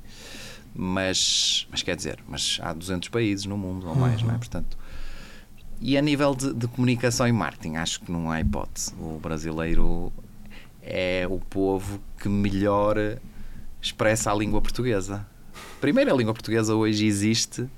[0.74, 4.38] Mas, mas quer dizer, mas há 200 países no mundo ou mais, não é?
[4.38, 4.78] Portanto,
[5.80, 8.94] e a nível de, de comunicação e marketing, acho que não há hipótese.
[9.00, 10.12] O brasileiro
[10.82, 12.98] é o povo que melhor
[13.82, 15.26] expressa a língua portuguesa.
[15.80, 17.70] Primeiro, a língua portuguesa hoje existe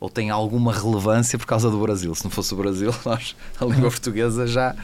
[0.00, 2.14] ou tem alguma relevância por causa do Brasil.
[2.14, 4.74] Se não fosse o Brasil, nós, a língua portuguesa já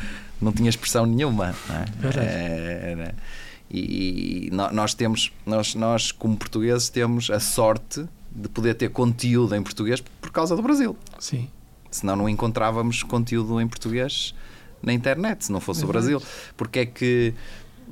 [0.40, 1.54] não tinha expressão nenhuma.
[1.68, 1.84] não é?
[1.98, 2.28] Verdade.
[2.28, 3.14] Era-
[3.70, 8.90] e, e nó- nós temos, nós, nós como portugueses temos a sorte de poder ter
[8.90, 10.96] conteúdo em português por causa do Brasil.
[11.18, 11.48] Sim.
[11.90, 14.34] Senão não encontrávamos conteúdo em português
[14.82, 15.86] na internet, se não fosse o.
[15.88, 16.20] Brasil.
[16.56, 17.32] Porque é que,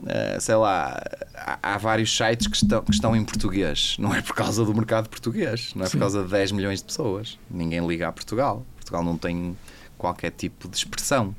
[0.07, 1.01] eh, sei lá,
[1.34, 3.96] há, há vários sites que estão, que estão em português.
[3.98, 5.92] Não é por causa do mercado português, não é Sim.
[5.92, 7.38] por causa de 10 milhões de pessoas.
[7.51, 8.64] Ninguém liga a Portugal.
[8.76, 9.57] Portugal não tem
[9.98, 11.34] qualquer tipo de expressão.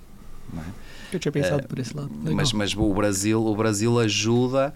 [0.57, 0.62] é?
[1.14, 2.09] Eu tinha pensado Eh, por esse lado.
[2.20, 2.36] Legal.
[2.36, 4.74] Mas, mas o Brasil, o Brasil ajuda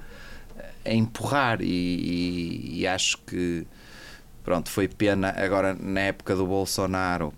[0.86, 3.65] a empurrar e, e- e acho que
[4.43, 7.33] pronto, foi pena agora na época do Bolsonaro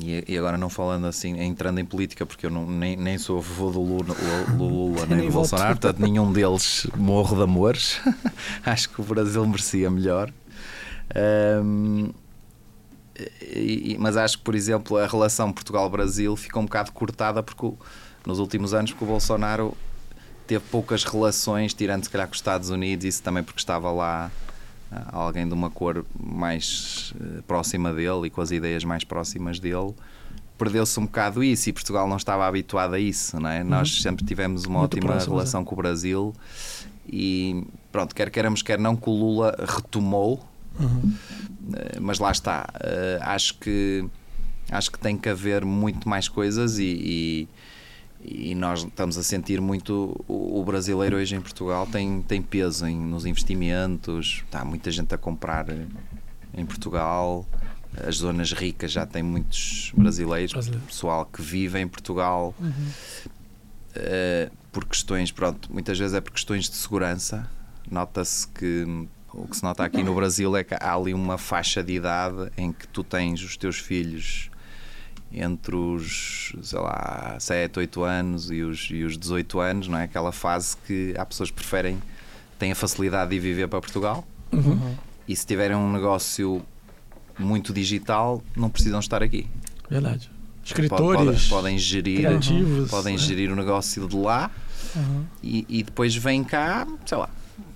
[0.00, 3.38] e, e agora não falando assim, entrando em política, porque eu não, nem, nem sou
[3.38, 4.16] a favor do Lula,
[4.56, 5.32] Lula nem do.
[5.32, 8.00] Bolsonaro, portanto nenhum deles morro de amores.
[8.64, 10.32] acho que o Brasil merecia melhor.
[11.14, 12.10] Ahm,
[13.42, 17.76] e- mas acho que, por exemplo, a relação Portugal-Brasil ficou um bocado cortada porque o-
[18.26, 19.76] nos últimos anos porque o Bolsonaro
[20.46, 24.30] teve poucas relações, tirando se calhar com os Estados Unidos, isso também porque estava lá
[25.10, 29.94] alguém de uma cor mais eh, próxima dele e com as ideias mais próximas dele.
[30.58, 33.64] Perdeu-se um bocado isso e Portugal não estava habituado a isso, não é?
[33.64, 36.34] Nós sempre tivemos uma Muito ótima próximos, relação com o Brasil
[37.06, 40.46] e pronto, quer queiramos, quer não, que o Lula retomou
[40.78, 41.12] Uhum.
[41.74, 42.66] eh, mas lá está.
[42.80, 44.04] Eh, acho que
[44.70, 47.48] acho que tem que haver muito mais coisas e, e,
[48.24, 52.96] e nós estamos a sentir muito o, brasileiro hoje em Portugal tem, tem peso em,
[52.96, 55.66] nos investimentos, está muita gente a comprar
[56.54, 57.44] em Portugal.
[58.06, 60.86] As zonas ricas já têm muitos brasileiros, Brasileiros.
[60.86, 62.88] pessoal que vive em Portugal Uhum.
[63.94, 67.50] eh, por questões, pronto, muitas vezes é por questões de segurança.
[67.90, 68.86] Nota-se que
[69.34, 72.50] o que se nota aqui no Brasil é que há ali uma faixa de idade
[72.56, 74.50] em que tu tens os teus filhos
[75.34, 80.04] entre os, sei lá, 7, 8 anos e os, e os 18 anos, não é?
[80.04, 81.98] Aquela fase que há pessoas que preferem,
[82.58, 84.94] têm a facilidade de viver para Portugal Uhum.
[85.26, 86.62] e se tiverem um negócio
[87.38, 89.46] muito digital, não precisam estar aqui.
[89.88, 90.28] Verdade.
[90.28, 92.88] Podem, Escritores, podem gerir, criativos.
[92.90, 93.18] podem né?
[93.18, 94.50] gerir o negócio de lá
[94.94, 95.24] Uhum.
[95.42, 97.30] e, e depois vêm cá, sei lá,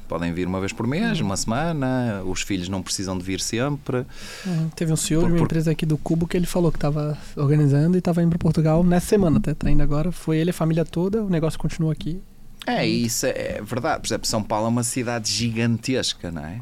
[0.06, 4.04] podem vir uma vez por mês, uma semana, os filhos não precisam de vir sempre.
[4.46, 4.68] Uhum.
[4.74, 6.78] Teve um senhor Por- de uma por- empresa aqui do Cubo que ele falou que
[6.78, 10.10] estava organizando e estava indo para Portugal nessa semana, até tá indo agora.
[10.12, 12.20] Foi ele, a família toda, o negócio continua aqui.
[12.66, 14.00] É, isso é verdade.
[14.00, 16.60] Por exemplo, São Paulo é uma cidade gigantesca, não é?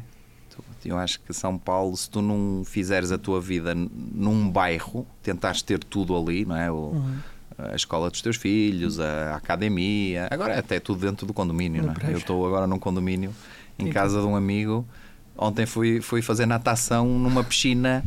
[0.83, 5.63] Eu acho que São Paulo, se tu não fizeres a tua vida num bairro, tentares
[5.63, 6.71] ter tudo ali, não é?
[6.71, 7.15] Uhum.
[7.57, 11.93] A escola dos teus filhos, a academia, agora é até tudo dentro do condomínio, não
[11.93, 12.13] é?
[12.13, 13.33] Eu estou agora num condomínio
[13.77, 14.85] em casa de um amigo.
[15.37, 18.03] Ontem fui, fui fazer natação numa piscina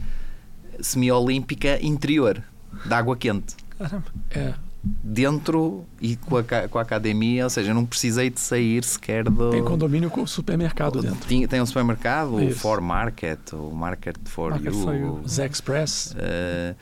[0.80, 2.42] semiolímpica interior,
[2.84, 3.54] de água quente.
[3.78, 4.06] Caramba.
[4.30, 8.84] É, dentro e com a, com a academia, ou seja, eu não precisei de sair
[8.84, 9.50] sequer do.
[9.50, 11.26] Tem condomínio com supermercado dentro.
[11.26, 12.56] Tem, tem um supermercado, Isso.
[12.56, 15.22] o For Market, o Market for Market You, for you.
[15.22, 16.14] o Express.
[16.14, 16.74] Uh,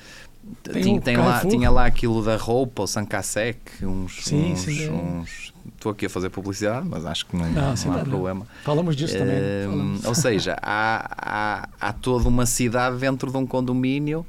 [0.63, 4.25] tem, tinha, tem lá, tinha lá aquilo da roupa, o Sankasek, uns.
[4.25, 4.91] Sim, uns, sim.
[4.91, 8.47] Uns, estou aqui a fazer publicidade, mas acho que não, não, não há problema.
[8.65, 9.39] Falamos disso também.
[9.65, 10.05] Falamos.
[10.05, 14.27] Ou seja, há, há, há toda uma cidade dentro de um condomínio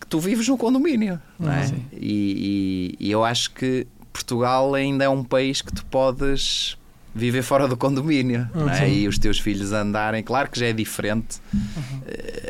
[0.00, 1.66] que tu vives no condomínio, não é?
[1.92, 6.76] E, e, e, eu acho que Portugal ainda é um país que tu podes
[7.14, 8.68] viver fora do condomínio uhum.
[8.68, 8.90] é?
[8.90, 10.22] e os teus filhos andarem.
[10.22, 12.00] Claro que já é diferente uhum.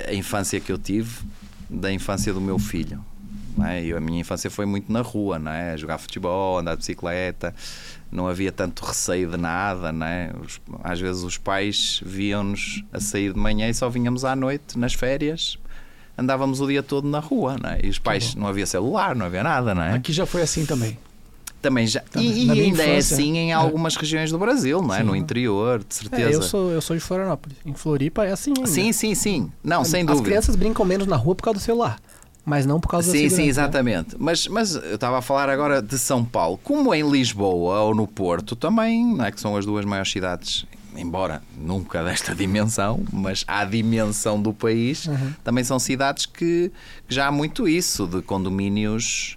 [0.09, 1.25] a infância que eu tive
[1.69, 3.05] da infância do meu filho.
[3.64, 3.83] É?
[3.83, 5.77] Eu, a minha infância foi muito na rua, não é?
[5.77, 7.55] jogar futebol, andar de bicicleta,
[8.12, 9.93] não havia tanto receio de nada.
[9.93, 10.31] Não é?
[10.45, 14.79] Os, às vezes os pais viam-nos a sair de manhã e só vinhamos à noite,
[14.79, 15.59] nas férias,
[16.19, 17.81] andávamos o dia todo na rua, não é?
[17.83, 19.95] E os pais não havia celular, não havia nada, não é?
[19.95, 20.99] Aqui já foi assim também.
[21.61, 22.01] Também já.
[22.01, 22.31] Também.
[22.31, 24.01] E, e ainda é infância, é assim em algumas é.
[24.01, 24.99] regiões do Brasil, não é?
[24.99, 25.05] Sim.
[25.05, 26.31] No interior, de certeza.
[26.31, 27.59] É, eu, sou, eu sou de Florianópolis.
[27.65, 28.53] Em Floripa é assim.
[28.57, 28.67] Ainda.
[28.67, 29.51] Sim, sim, sim.
[29.63, 30.23] Não, sem As dúvida.
[30.23, 31.99] As crianças brincam menos na rua por causa do celular.
[32.45, 33.37] Mas não por causa sim, da segurança.
[33.37, 34.11] Sim, sim, exatamente.
[34.11, 34.17] Né?
[34.21, 36.61] Mas, mas eu estava a falar agora de São Paulo.
[36.63, 39.33] Como em Lisboa ou no Porto também, não é?
[39.33, 40.67] que são as duas maiores cidades
[40.99, 45.35] embora nunca desta dimensão, mas à dimensão do país, uhum.
[45.45, 46.73] também são cidades que,
[47.07, 49.37] que, já há muito isso, de condomínios.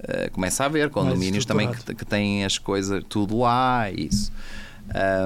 [0.00, 4.32] Uh, começa a haver condomínios também que, que, têm as coisas tudo lá, isso.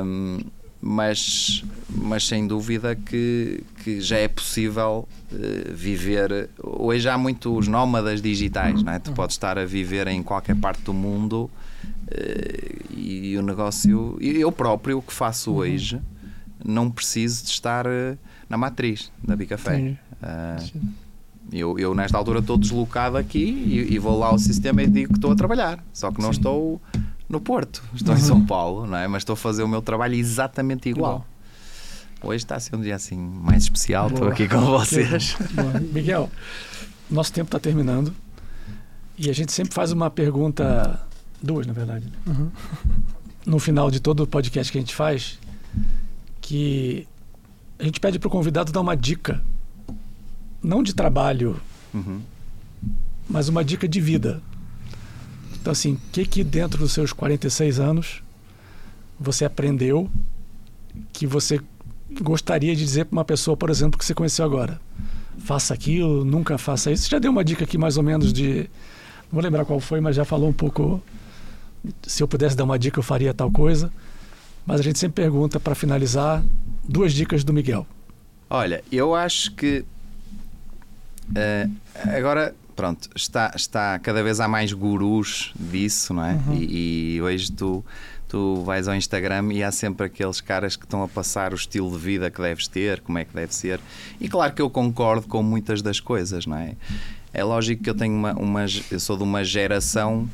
[0.05, 0.39] Um,
[0.81, 6.49] mas, mas sem dúvida que, que já é possível uh, viver.
[6.63, 8.99] Hoje há muitos nómadas digitais, não é?
[8.99, 11.51] Tu podes estar a viver em qualquer parte do mundo
[12.11, 15.59] eh, e o negócio, eu próprio, o que faço uhum.
[15.59, 16.01] hoje,
[16.65, 18.17] não preciso de estar eh,
[18.49, 19.97] na matriz da Bicafé.
[20.23, 20.81] Uh,
[21.53, 25.13] eu, eu, nesta altura, estou deslocado aqui e, e, vou lá ao sistema e digo
[25.13, 26.39] que estou a trabalhar, só que não Sim.
[26.39, 26.83] estou
[27.29, 28.21] no Porto, estou uhum.
[28.21, 29.07] em São Paulo, não é?
[29.07, 31.27] mas estou a fazer o meu trabalho exatamente igual.
[32.23, 34.15] Hoje está a ser um dia assim mais especial, Boa.
[34.15, 35.37] estou aqui com vocês.
[35.93, 36.31] Miguel,
[37.11, 38.15] nosso tempo está terminando
[39.19, 41.01] e a gente sempre faz uma pergunta
[41.43, 42.07] Duas, na verdade.
[42.27, 42.51] Uhum.
[43.45, 45.37] No final de todo o podcast que a gente faz,
[46.41, 47.09] que
[47.77, 49.43] a gente pede para o convidado dar uma dica,
[50.63, 51.61] não de trabalho,
[51.93, 52.21] uhum.
[53.29, 54.41] mas uma dica de vida.
[55.61, 58.23] Então, assim, o que, que dentro dos seus 46 anos
[59.19, 60.11] você aprendeu
[61.13, 61.61] que você
[62.21, 64.81] gostaria de dizer para uma pessoa, por exemplo, que você conheceu agora?
[65.39, 67.05] Faça aquilo, nunca faça isso.
[67.05, 68.69] Você já deu uma dica aqui mais ou menos de.
[69.25, 71.03] Não vou lembrar qual foi, mas já falou um pouco
[72.03, 73.93] se eu pudesse dar uma dica, eu faria tal coisa.
[74.65, 76.43] Mas a gente sempre pergunta, para finalizar,
[76.89, 77.87] duas dicas do Miguel.
[78.49, 79.85] Olha, eu acho que
[81.31, 81.71] uh,
[82.17, 86.33] agora, pronto, está, está cada vez há mais gurus disso, não é?
[86.33, 86.55] Uhum.
[86.55, 87.85] E, e, hoje tu,
[88.29, 91.91] tu vais ao Instagram e há sempre aqueles caras que estão a passar o estilo
[91.91, 93.81] de vida que deves ter, como é que deve ser.
[94.21, 96.75] E claro que eu concordo com muitas das coisas, não é?
[97.33, 100.29] É lógico que eu tenho uma, uma eu sou de uma geração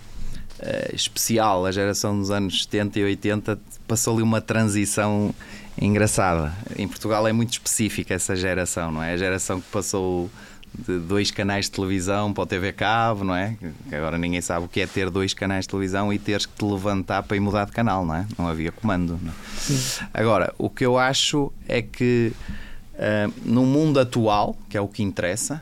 [0.59, 1.65] uh, especial.
[1.65, 5.35] A geração dos anos 70 e 80 passou ali uma transição
[5.81, 6.53] engraçada.
[6.77, 9.13] Em Portugal é muito específica essa geração, não é?
[9.13, 10.29] A geração que passou
[10.79, 13.57] de dois canais de televisão para o TV Cabo, não é?
[13.91, 16.65] Agora ninguém sabe o que é ter dois canais de televisão e teres que te
[16.65, 18.27] levantar para ir mudar de canal, não é?
[18.39, 19.19] Não havia comando.
[19.21, 20.09] Não é?
[20.15, 22.33] Agora, o que eu acho é que
[22.95, 25.61] uh, no mundo atual, que é o que interessa,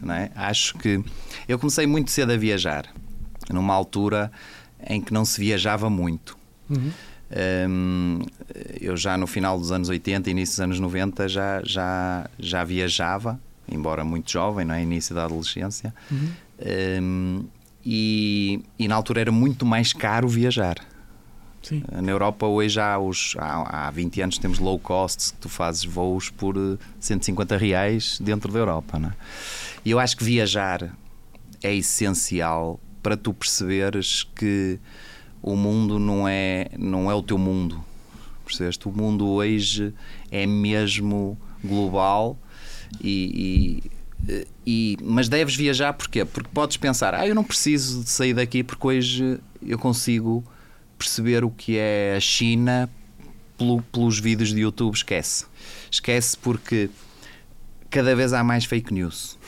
[0.00, 0.30] não é?
[0.34, 1.02] acho que
[1.48, 2.86] eu comecei muito cedo a viajar
[3.50, 4.30] numa altura
[4.86, 6.36] em que não se viajava muito.
[6.68, 6.90] Uhum.
[7.68, 8.22] Um,
[8.80, 13.38] eu já no final dos anos 80, início dos anos 90, já, já, já viajava,
[13.70, 14.82] embora muito jovem, não é?
[14.82, 15.94] início da adolescência.
[16.10, 16.30] Uhum.
[17.02, 17.44] Um,
[17.84, 20.76] e, e, na altura era muito mais caro viajar.
[21.62, 21.82] Sim.
[21.90, 26.30] Na Europa hoje há, os, há, há 20 anos temos low cost, tu fazes voos
[26.30, 26.56] por
[26.98, 28.98] 150 reais dentro da Europa.
[28.98, 29.12] Não é?
[29.84, 30.94] E eu acho que viajar
[31.62, 34.78] é essencial para tu perceberes que
[35.42, 37.82] o mundo não é, não é o teu mundo.
[38.44, 38.88] Percebeste?
[38.88, 39.94] O mundo hoje
[40.30, 42.38] é mesmo global
[43.00, 43.82] e,
[44.26, 46.24] e, e, mas deves viajar porquê?
[46.24, 50.44] Porque podes pensar, ah, eu não preciso de sair daqui porque hoje eu consigo
[50.98, 52.88] perceber o que é a China
[53.56, 54.94] pelo, pelos vídeos de YouTube.
[54.94, 55.46] Esquece.
[55.90, 56.90] Esquece porque
[57.90, 59.38] cada vez há mais fake news.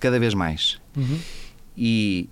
[0.00, 0.80] Cada vez mais.
[0.96, 1.18] Uhum.
[1.76, 2.28] E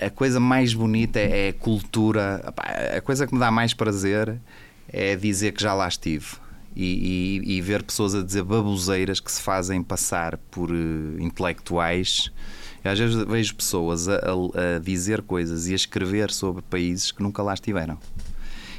[0.00, 2.42] a, coisa mais bonita é, é a cultura.
[2.96, 4.40] A coisa que me dá mais prazer
[4.88, 6.26] é dizer que já lá estive.
[6.74, 12.32] E, e, e, ver pessoas a dizer baboseiras que se fazem passar por uh, intelectuais
[12.82, 17.12] Eu às vezes vejo pessoas a, a, a dizer coisas e a escrever sobre países
[17.12, 17.98] que nunca lá estiveram.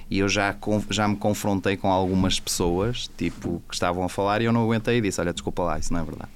[0.10, 0.56] E eu já,
[0.90, 4.98] já me confrontei com algumas pessoas, tipo, que estavam a falar e eu não aguentei
[4.98, 6.32] e disse: Olha, desculpa lá, isso não é verdade.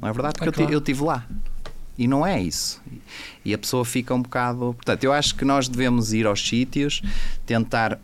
[0.00, 0.70] Não é verdade porque é claro.
[0.70, 1.26] eu, eu estive lá.
[1.96, 2.82] E não é isso.
[3.44, 4.74] E a pessoa fica um bocado.
[4.74, 7.02] Portanto, eu acho que nós devemos ir aos sítios,
[7.46, 8.00] tentar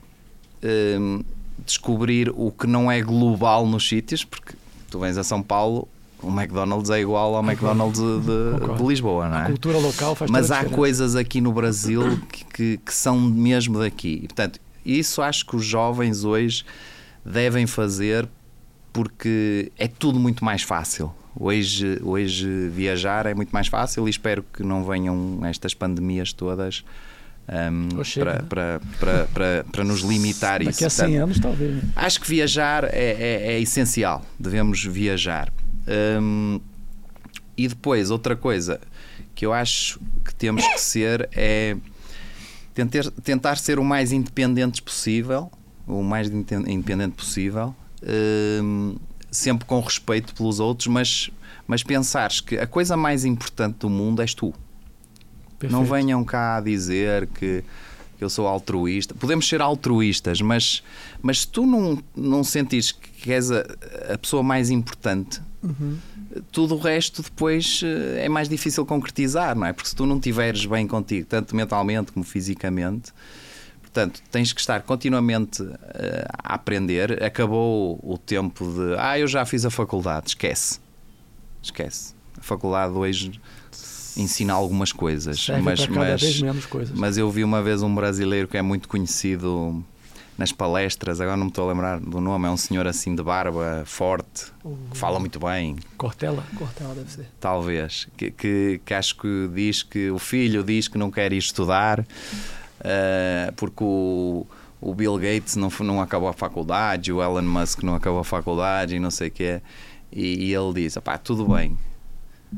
[0.63, 1.23] hum,
[1.65, 4.55] descobrir o que não é global nos sítios, porque
[4.91, 5.89] tu vens a São Paulo,
[6.23, 9.43] o McDonald's é igual ao McDonald's de, de Lisboa, não é?
[9.43, 13.79] A cultura local faz Mas há coisas aqui no Brasil que, que, que, são mesmo
[13.79, 14.21] daqui.
[14.25, 16.65] E, portanto, isso acho que os jovens hoje
[17.25, 18.29] devem fazer
[18.93, 21.13] porque é tudo muito mais fácil.
[21.39, 26.85] Hoje, hoje viajar é muito mais fácil e espero que não venham estas pandemias todas
[27.49, 30.81] um, para, para, para, para, para, nos limitar Daqui isso.
[30.81, 31.83] Daqui a 100 anos, talvez.
[31.97, 34.25] Acho que viajar é, é, é essencial.
[34.39, 35.53] Devemos viajar.
[36.21, 36.61] Um,
[37.57, 38.81] e depois, outra coisa
[39.35, 41.77] que eu acho que temos que ser é
[42.75, 45.51] tentar, tentar ser o mais independentes possível,
[45.87, 47.75] o mais independente possível.
[48.63, 48.97] Um,
[49.31, 51.31] sempre com respeito pelos outros, mas,
[51.67, 54.55] mas pensares que a coisa mais importante do mundo és tu.
[55.59, 55.73] Perfeito.
[55.73, 57.65] Não venham cá a dizer que
[58.21, 59.15] eu sou altruísta.
[59.15, 60.83] Podemos ser altruístas, mas,
[61.23, 63.65] mas se tu não, não sentires que és a,
[64.13, 65.97] a pessoa mais importante, uhum.
[66.51, 69.73] tudo o resto depois eh, é mais difícil concretizar, não é?
[69.73, 73.13] Porque se tu não estiveres bem contigo, tanto mentalmente como fisicamente,
[73.99, 75.75] Portanto, tens que estar continuamente uh,
[76.45, 77.23] a aprender.
[77.23, 80.29] Acabou o tempo de ah, eu já fiz a faculdade.
[80.29, 80.79] Esquece.
[81.63, 82.15] Esquece.
[82.39, 83.41] A faculdade hoje
[84.19, 85.41] ensina algumas coisas.
[85.45, 86.99] Serve mas, mas, coisas.
[86.99, 89.83] mas eu vi uma vez um brasileiro que é muito conhecido
[90.37, 93.23] nas palestras, agora não me estou a lembrar do nome, é um senhor assim de
[93.25, 94.53] barba, forte,
[94.89, 95.75] que fala muito bem.
[95.97, 96.45] Cortella?
[96.57, 97.27] Cortella deve ser.
[97.41, 98.07] Talvez.
[98.17, 102.01] Que, que, que acho que diz que o filho diz que não quer ir estudar
[102.79, 104.47] uh, porque o,
[104.81, 108.95] o Bill Gates não, não acabou a faculdade, o Elon Musk não acabou a faculdade
[108.95, 109.61] e não sei o quê.
[110.13, 111.77] E, e ele diz: pá, tudo bem,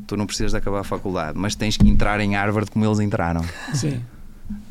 [0.07, 3.01] tu não precisas de acabar a faculdade, mas tens que entrar em Harvard como eles
[3.01, 3.45] entraram.
[3.75, 4.03] Sim.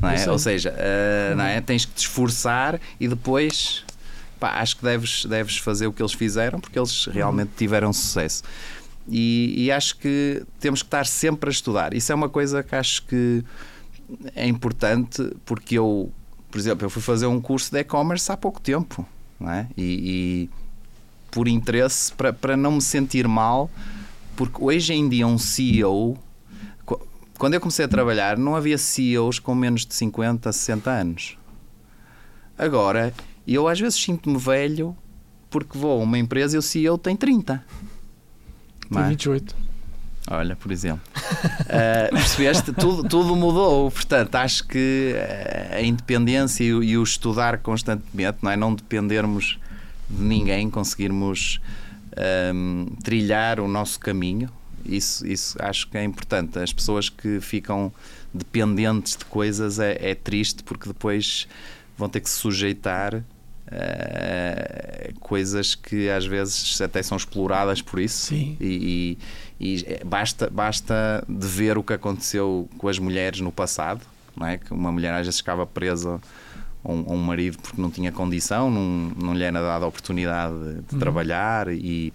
[0.00, 0.30] Não é?
[0.30, 1.60] Ou seja, uh, não é?
[1.60, 3.84] tens que te esforçar e depois
[4.38, 8.42] pá, acho que deves, deves fazer o que eles fizeram porque eles realmente tiveram sucesso.
[9.08, 11.94] E, e acho que temos que estar sempre a estudar.
[11.94, 13.44] Isso é uma coisa que acho que
[14.34, 16.10] é importante porque eu,
[16.50, 19.06] por exemplo, eu fui fazer um curso de e-commerce há pouco tempo,
[19.38, 19.66] não é?
[19.76, 20.50] E, e
[21.30, 23.70] por interesse, para, para não me sentir mal,
[24.40, 26.16] porque hoje em dia um CEO,
[27.36, 31.36] quando eu comecei a trabalhar, não havia CEOs com menos de 50, 60 anos.
[32.56, 33.12] Agora,
[33.46, 34.96] eu às vezes sinto-me velho
[35.50, 37.62] porque vou a uma empresa e o CEO tem 30.
[38.90, 39.54] Tem 28.
[40.30, 41.02] Olha, por exemplo.
[41.12, 42.72] uh, percebeste?
[42.72, 43.90] Tudo, tudo mudou.
[43.90, 48.56] Portanto, acho que eh, a independência e o, e o, estudar constantemente, não é?
[48.56, 49.58] Não dependermos
[50.08, 51.60] de ninguém, conseguirmos
[52.16, 54.50] um, ehm, trilhar o nosso caminho.
[54.84, 56.58] Isso, isso acho que é importante.
[56.58, 57.92] As pessoas que ficam
[58.32, 61.46] dependentes de coisas é, é triste porque depois
[61.96, 63.22] vão ter que se sujeitar
[63.70, 68.56] Uh, coisas que às vezes até são exploradas por isso Sim.
[68.60, 69.16] E,
[69.60, 74.00] e, e, basta, basta de ver o que aconteceu com as mulheres no passado,
[74.36, 74.58] não é?
[74.58, 76.20] que uma mulher às vezes ficava presa
[76.84, 79.88] a um, a um marido porque não tinha condição, não, não lhe era dada a
[79.88, 80.98] oportunidade de uhum.
[80.98, 82.12] trabalhar e,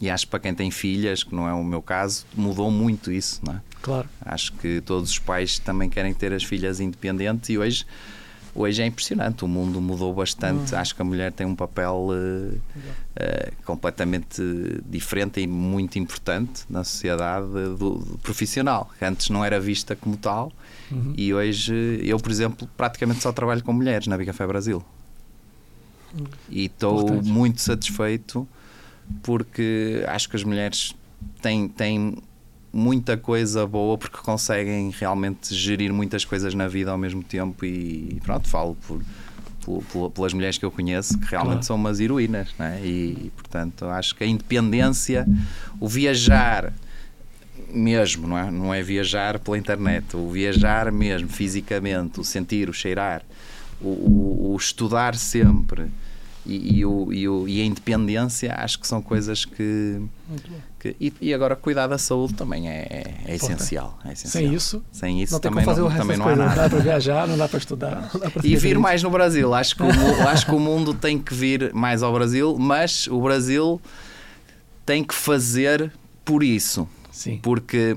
[0.00, 3.10] e acho que para quem tem filhas, que não é o meu caso, mudou muito
[3.10, 3.40] isso.
[3.44, 3.60] Não é?
[3.82, 4.08] Claro.
[4.20, 7.86] Acho que todos os pais também querem ter as filhas independentes e hoje
[8.54, 9.44] hoje é impressionante.
[9.44, 10.72] O mundo mudou bastante.
[10.72, 10.78] Uhum.
[10.78, 14.42] Acho que a mulher tem um papel uh, uh, completamente
[14.86, 18.90] diferente e muito importante na sociedade do, do profissional.
[19.00, 20.52] Antes não era vista como tal
[20.90, 21.14] uhum.
[21.16, 24.82] e hoje eu, por exemplo, praticamente só trabalho com mulheres na Bicafé Brasil.
[26.14, 26.24] Uhum.
[26.48, 28.46] E estou muito satisfeito
[29.22, 30.94] porque acho que as mulheres
[31.40, 32.16] têm, têm
[32.72, 38.20] muita coisa boa porque conseguem realmente gerir muitas coisas na vida ao mesmo tempo e
[38.24, 39.02] pronto, falo por,
[39.90, 41.66] por, pelas mulheres que eu conheço que realmente claro.
[41.66, 42.80] são umas heroínas né?
[42.84, 45.26] e portanto acho que a independência
[45.80, 46.72] o viajar
[47.72, 48.50] mesmo, não é?
[48.50, 53.22] não é viajar pela internet o viajar mesmo, fisicamente o sentir, o cheirar
[53.80, 55.90] o, o, o estudar sempre
[56.44, 60.00] e, e, o, e, o, e a independência acho que são coisas que,
[60.78, 64.42] que e, e, agora cuidar da saúde também é, é, essencial, é essencial.
[64.42, 66.48] Sem isso, sem isso não também, fazer não, o também não há nada.
[66.48, 68.10] Não dá para viajar, não dá para estudar.
[68.18, 68.80] Dá para e vir isso.
[68.80, 69.52] mais no Brasil.
[69.52, 69.88] Acho que, o,
[70.28, 73.80] acho que o mundo tem que vir mais ao Brasil, mas o Brasil
[74.86, 75.92] tem que fazer
[76.24, 76.88] por isso.
[77.10, 77.38] Sim.
[77.42, 77.96] Porque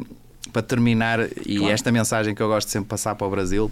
[0.51, 1.73] para terminar, e claro.
[1.73, 3.71] esta mensagem que eu gosto de sempre passar para o Brasil,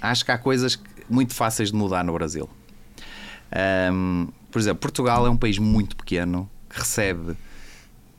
[0.00, 0.78] acho que há coisas
[1.08, 2.48] muito fáceis de mudar no Brasil.
[3.92, 7.36] Um, por exemplo, Portugal é um país muito pequeno que recebe,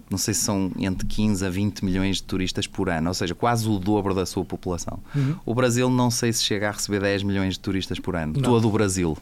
[0.10, 3.34] não sei se são entre 15 a 20 milhões de turistas por ano, ou seja,
[3.34, 5.00] quase o dobro da sua população.
[5.16, 5.36] Uhum.
[5.46, 8.34] O Brasil não sei se chega a receber 10 milhões de turistas por ano.
[8.34, 8.42] Não.
[8.42, 9.18] Todo o Brasil.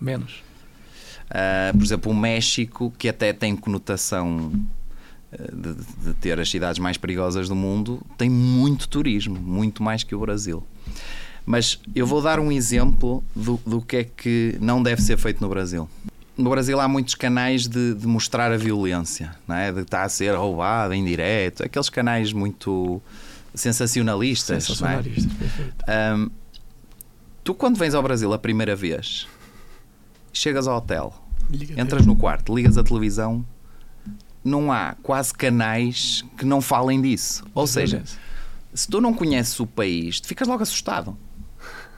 [0.00, 0.42] Menos.
[1.26, 4.52] Uh, por exemplo, o México, que até tem conotação
[5.32, 10.14] de, de, ter as cidades mais perigosas do mundo, tem muito turismo, muito mais que
[10.14, 10.66] o Brasil.
[11.44, 15.40] Mas eu vou dar um exemplo do, do que é que não deve ser feito
[15.40, 15.88] no Brasil.
[16.36, 19.72] No Brasil há muitos canais de, de mostrar a violência, não é?
[19.72, 23.02] de estar a ser roubado em direto, aqueles canais muito
[23.54, 24.64] sensacionalistas.
[24.64, 25.38] Sensacionalistas, é?
[25.38, 25.84] perfeito.
[25.88, 26.30] Um,
[27.42, 29.26] tu, quando vens ao Brasil a primeira vez,
[30.32, 31.12] chegas ao hotel,
[31.76, 33.44] entras no quarto, ligas a televisão,
[34.44, 37.44] não há quase canais que não falem disso.
[37.54, 38.02] Ou seja,
[38.72, 41.16] se tu não conheces o país, tu ficas logo assustado.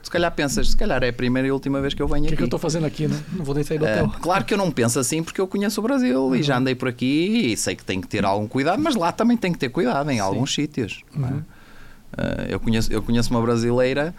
[0.02, 2.26] Se calhar pensas, se calhar é a primeira e última vez que eu venho aqui.
[2.26, 3.22] O que é que eu estou fazendo aqui, né?
[3.32, 4.06] Não vou nem sair do hotel.
[4.06, 6.34] Uh, claro que eu não penso assim porque eu conheço o Brasil uhum.
[6.34, 9.12] e já andei por aqui e sei que tem que ter algum cuidado, mas lá
[9.12, 10.20] também tem que ter cuidado em Sim.
[10.20, 11.02] alguns sítios.
[11.14, 11.18] É?
[11.18, 11.26] Uhum.
[11.26, 11.44] Uh,
[12.48, 14.14] eu, conheço, eu conheço uma brasileira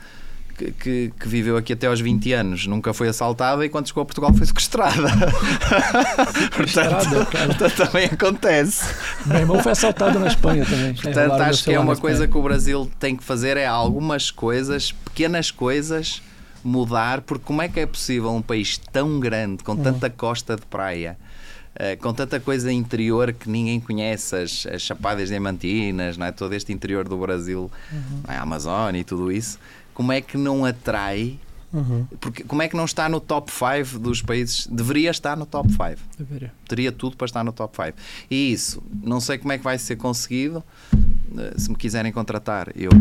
[0.57, 4.03] que, que, que, viveu aqui até aos 20 anos, nunca foi assaltada e quando chegou
[4.03, 5.09] a Portugal foi sequestrada.
[6.55, 8.85] portanto, portanto, também acontece.
[9.25, 10.93] Meu irmão foi assaltado na Espanha também.
[10.93, 14.91] Portanto, acho que é uma coisa que o Brasil tem que fazer é algumas coisas,
[14.91, 16.21] pequenas coisas,
[16.63, 20.13] mudar, porque como é que é possível um país tão grande, com tanta uhum.
[20.15, 21.17] costa de praia,
[21.71, 26.31] Uh, com tanta coisa interior que ninguém conhece, as, as Chapadas Diamantinas, não é?
[26.31, 28.23] todo este interior do Brasil, uhum.
[28.27, 28.35] É?
[28.35, 29.57] a Amazônia e tudo isso,
[30.01, 31.39] como é que não atrai?
[31.71, 32.07] Uhum.
[32.19, 34.65] Porque como é que não está no top 5 dos países?
[34.65, 35.83] Deveria estar no top 5.
[36.17, 36.51] Deveria.
[36.67, 37.97] Teria tudo para estar no top 5.
[38.31, 40.63] E isso, não sei como é que vai ser conseguido.
[41.37, 42.91] Eh, se me quiserem contratar, eu,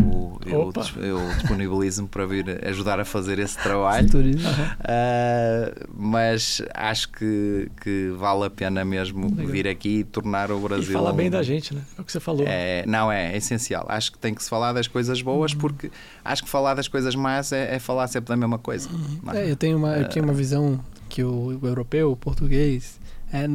[0.45, 4.07] eu, eu disponibilizo-me para vir ajudar a fazer esse trabalho.
[4.07, 9.47] Uh, mas acho que, que vale a pena mesmo Legal.
[9.47, 10.91] vir aqui e tornar o Brasil.
[10.91, 11.81] E falar bem da gente, né?
[11.97, 12.45] É o que você falou.
[12.47, 13.85] É, não, é, é essencial.
[13.89, 15.59] Acho que tem que se falar das coisas boas, uhum.
[15.59, 15.91] porque
[16.23, 18.89] acho que falar das coisas más é, é falar sempre da mesma coisa.
[18.89, 19.31] Uhum.
[19.33, 19.41] É?
[19.41, 20.79] é, eu tenho uma, eu tenho uma visão
[21.09, 22.99] que o, o europeu, o português,
[23.33, 23.49] é,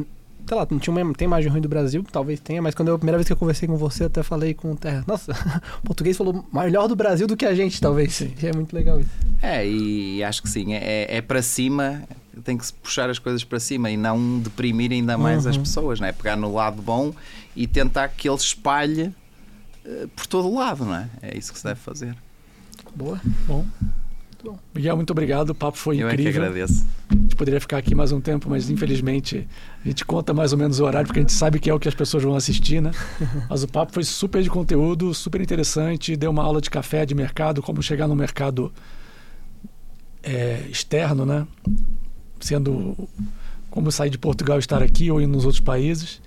[0.45, 2.95] sei lá, não tinha uma, tem imagem ruim do Brasil, talvez tenha, mas quando eu,
[2.95, 5.03] a primeira vez que eu conversei com você, até falei com o Terra.
[5.05, 5.33] Nossa,
[5.83, 8.15] o português falou melhor do Brasil do que a gente, talvez.
[8.15, 8.33] Sim.
[8.41, 9.09] É muito legal isso.
[9.41, 10.73] É, e acho que sim.
[10.73, 12.03] É, é para cima,
[12.43, 15.51] tem que se puxar as coisas para cima e não deprimir ainda mais uhum.
[15.51, 16.11] as pessoas, não é?
[16.11, 17.13] Pegar no lado bom
[17.55, 19.13] e tentar que ele espalhe
[19.85, 21.09] uh, por todo o lado, não é?
[21.21, 22.15] É isso que se deve fazer.
[22.95, 23.65] Boa, bom.
[24.43, 25.49] Bom, Miguel, muito obrigado.
[25.49, 26.25] O papo foi Eu incrível.
[26.25, 26.87] Eu é que agradeço.
[27.09, 29.47] A gente poderia ficar aqui mais um tempo, mas infelizmente
[29.83, 31.79] a gente conta mais ou menos o horário, porque a gente sabe que é o
[31.79, 32.91] que as pessoas vão assistir, né?
[33.49, 36.15] Mas o papo foi super de conteúdo, super interessante.
[36.15, 38.71] Deu uma aula de café, de mercado, como chegar no mercado
[40.21, 41.47] é, externo, né?
[42.39, 42.95] Sendo
[43.71, 46.21] como sair de Portugal e estar aqui ou ir nos outros países.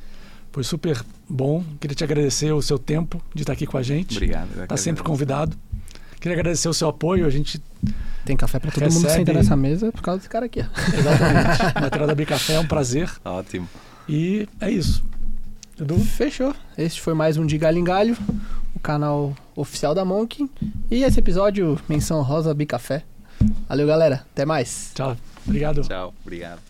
[0.53, 1.65] Foi super bom.
[1.79, 4.17] Queria te agradecer o seu tempo de estar aqui com a gente.
[4.17, 4.63] Obrigado.
[4.63, 5.57] Está sempre convidado.
[6.21, 7.27] Queria agradecer o seu apoio.
[7.27, 7.61] A gente
[8.25, 9.03] tem café para todo recebe...
[9.03, 10.61] mundo sentar nessa mesa por causa desse cara aqui.
[10.61, 11.81] Exatamente.
[11.81, 13.11] Material da Bicafé é um prazer.
[13.25, 13.69] Ótimo.
[14.09, 15.03] E é isso.
[15.81, 15.99] Edu?
[15.99, 16.55] Fechou.
[16.77, 18.17] Este foi mais um de Galho em Galho,
[18.75, 20.49] o canal oficial da Monk.
[20.91, 23.03] E esse episódio, menção rosa Bicafé.
[23.67, 24.27] Valeu, galera.
[24.33, 24.91] Até mais.
[24.95, 25.17] Tchau.
[25.47, 25.81] Obrigado.
[25.81, 26.13] Tchau.
[26.23, 26.70] Obrigado.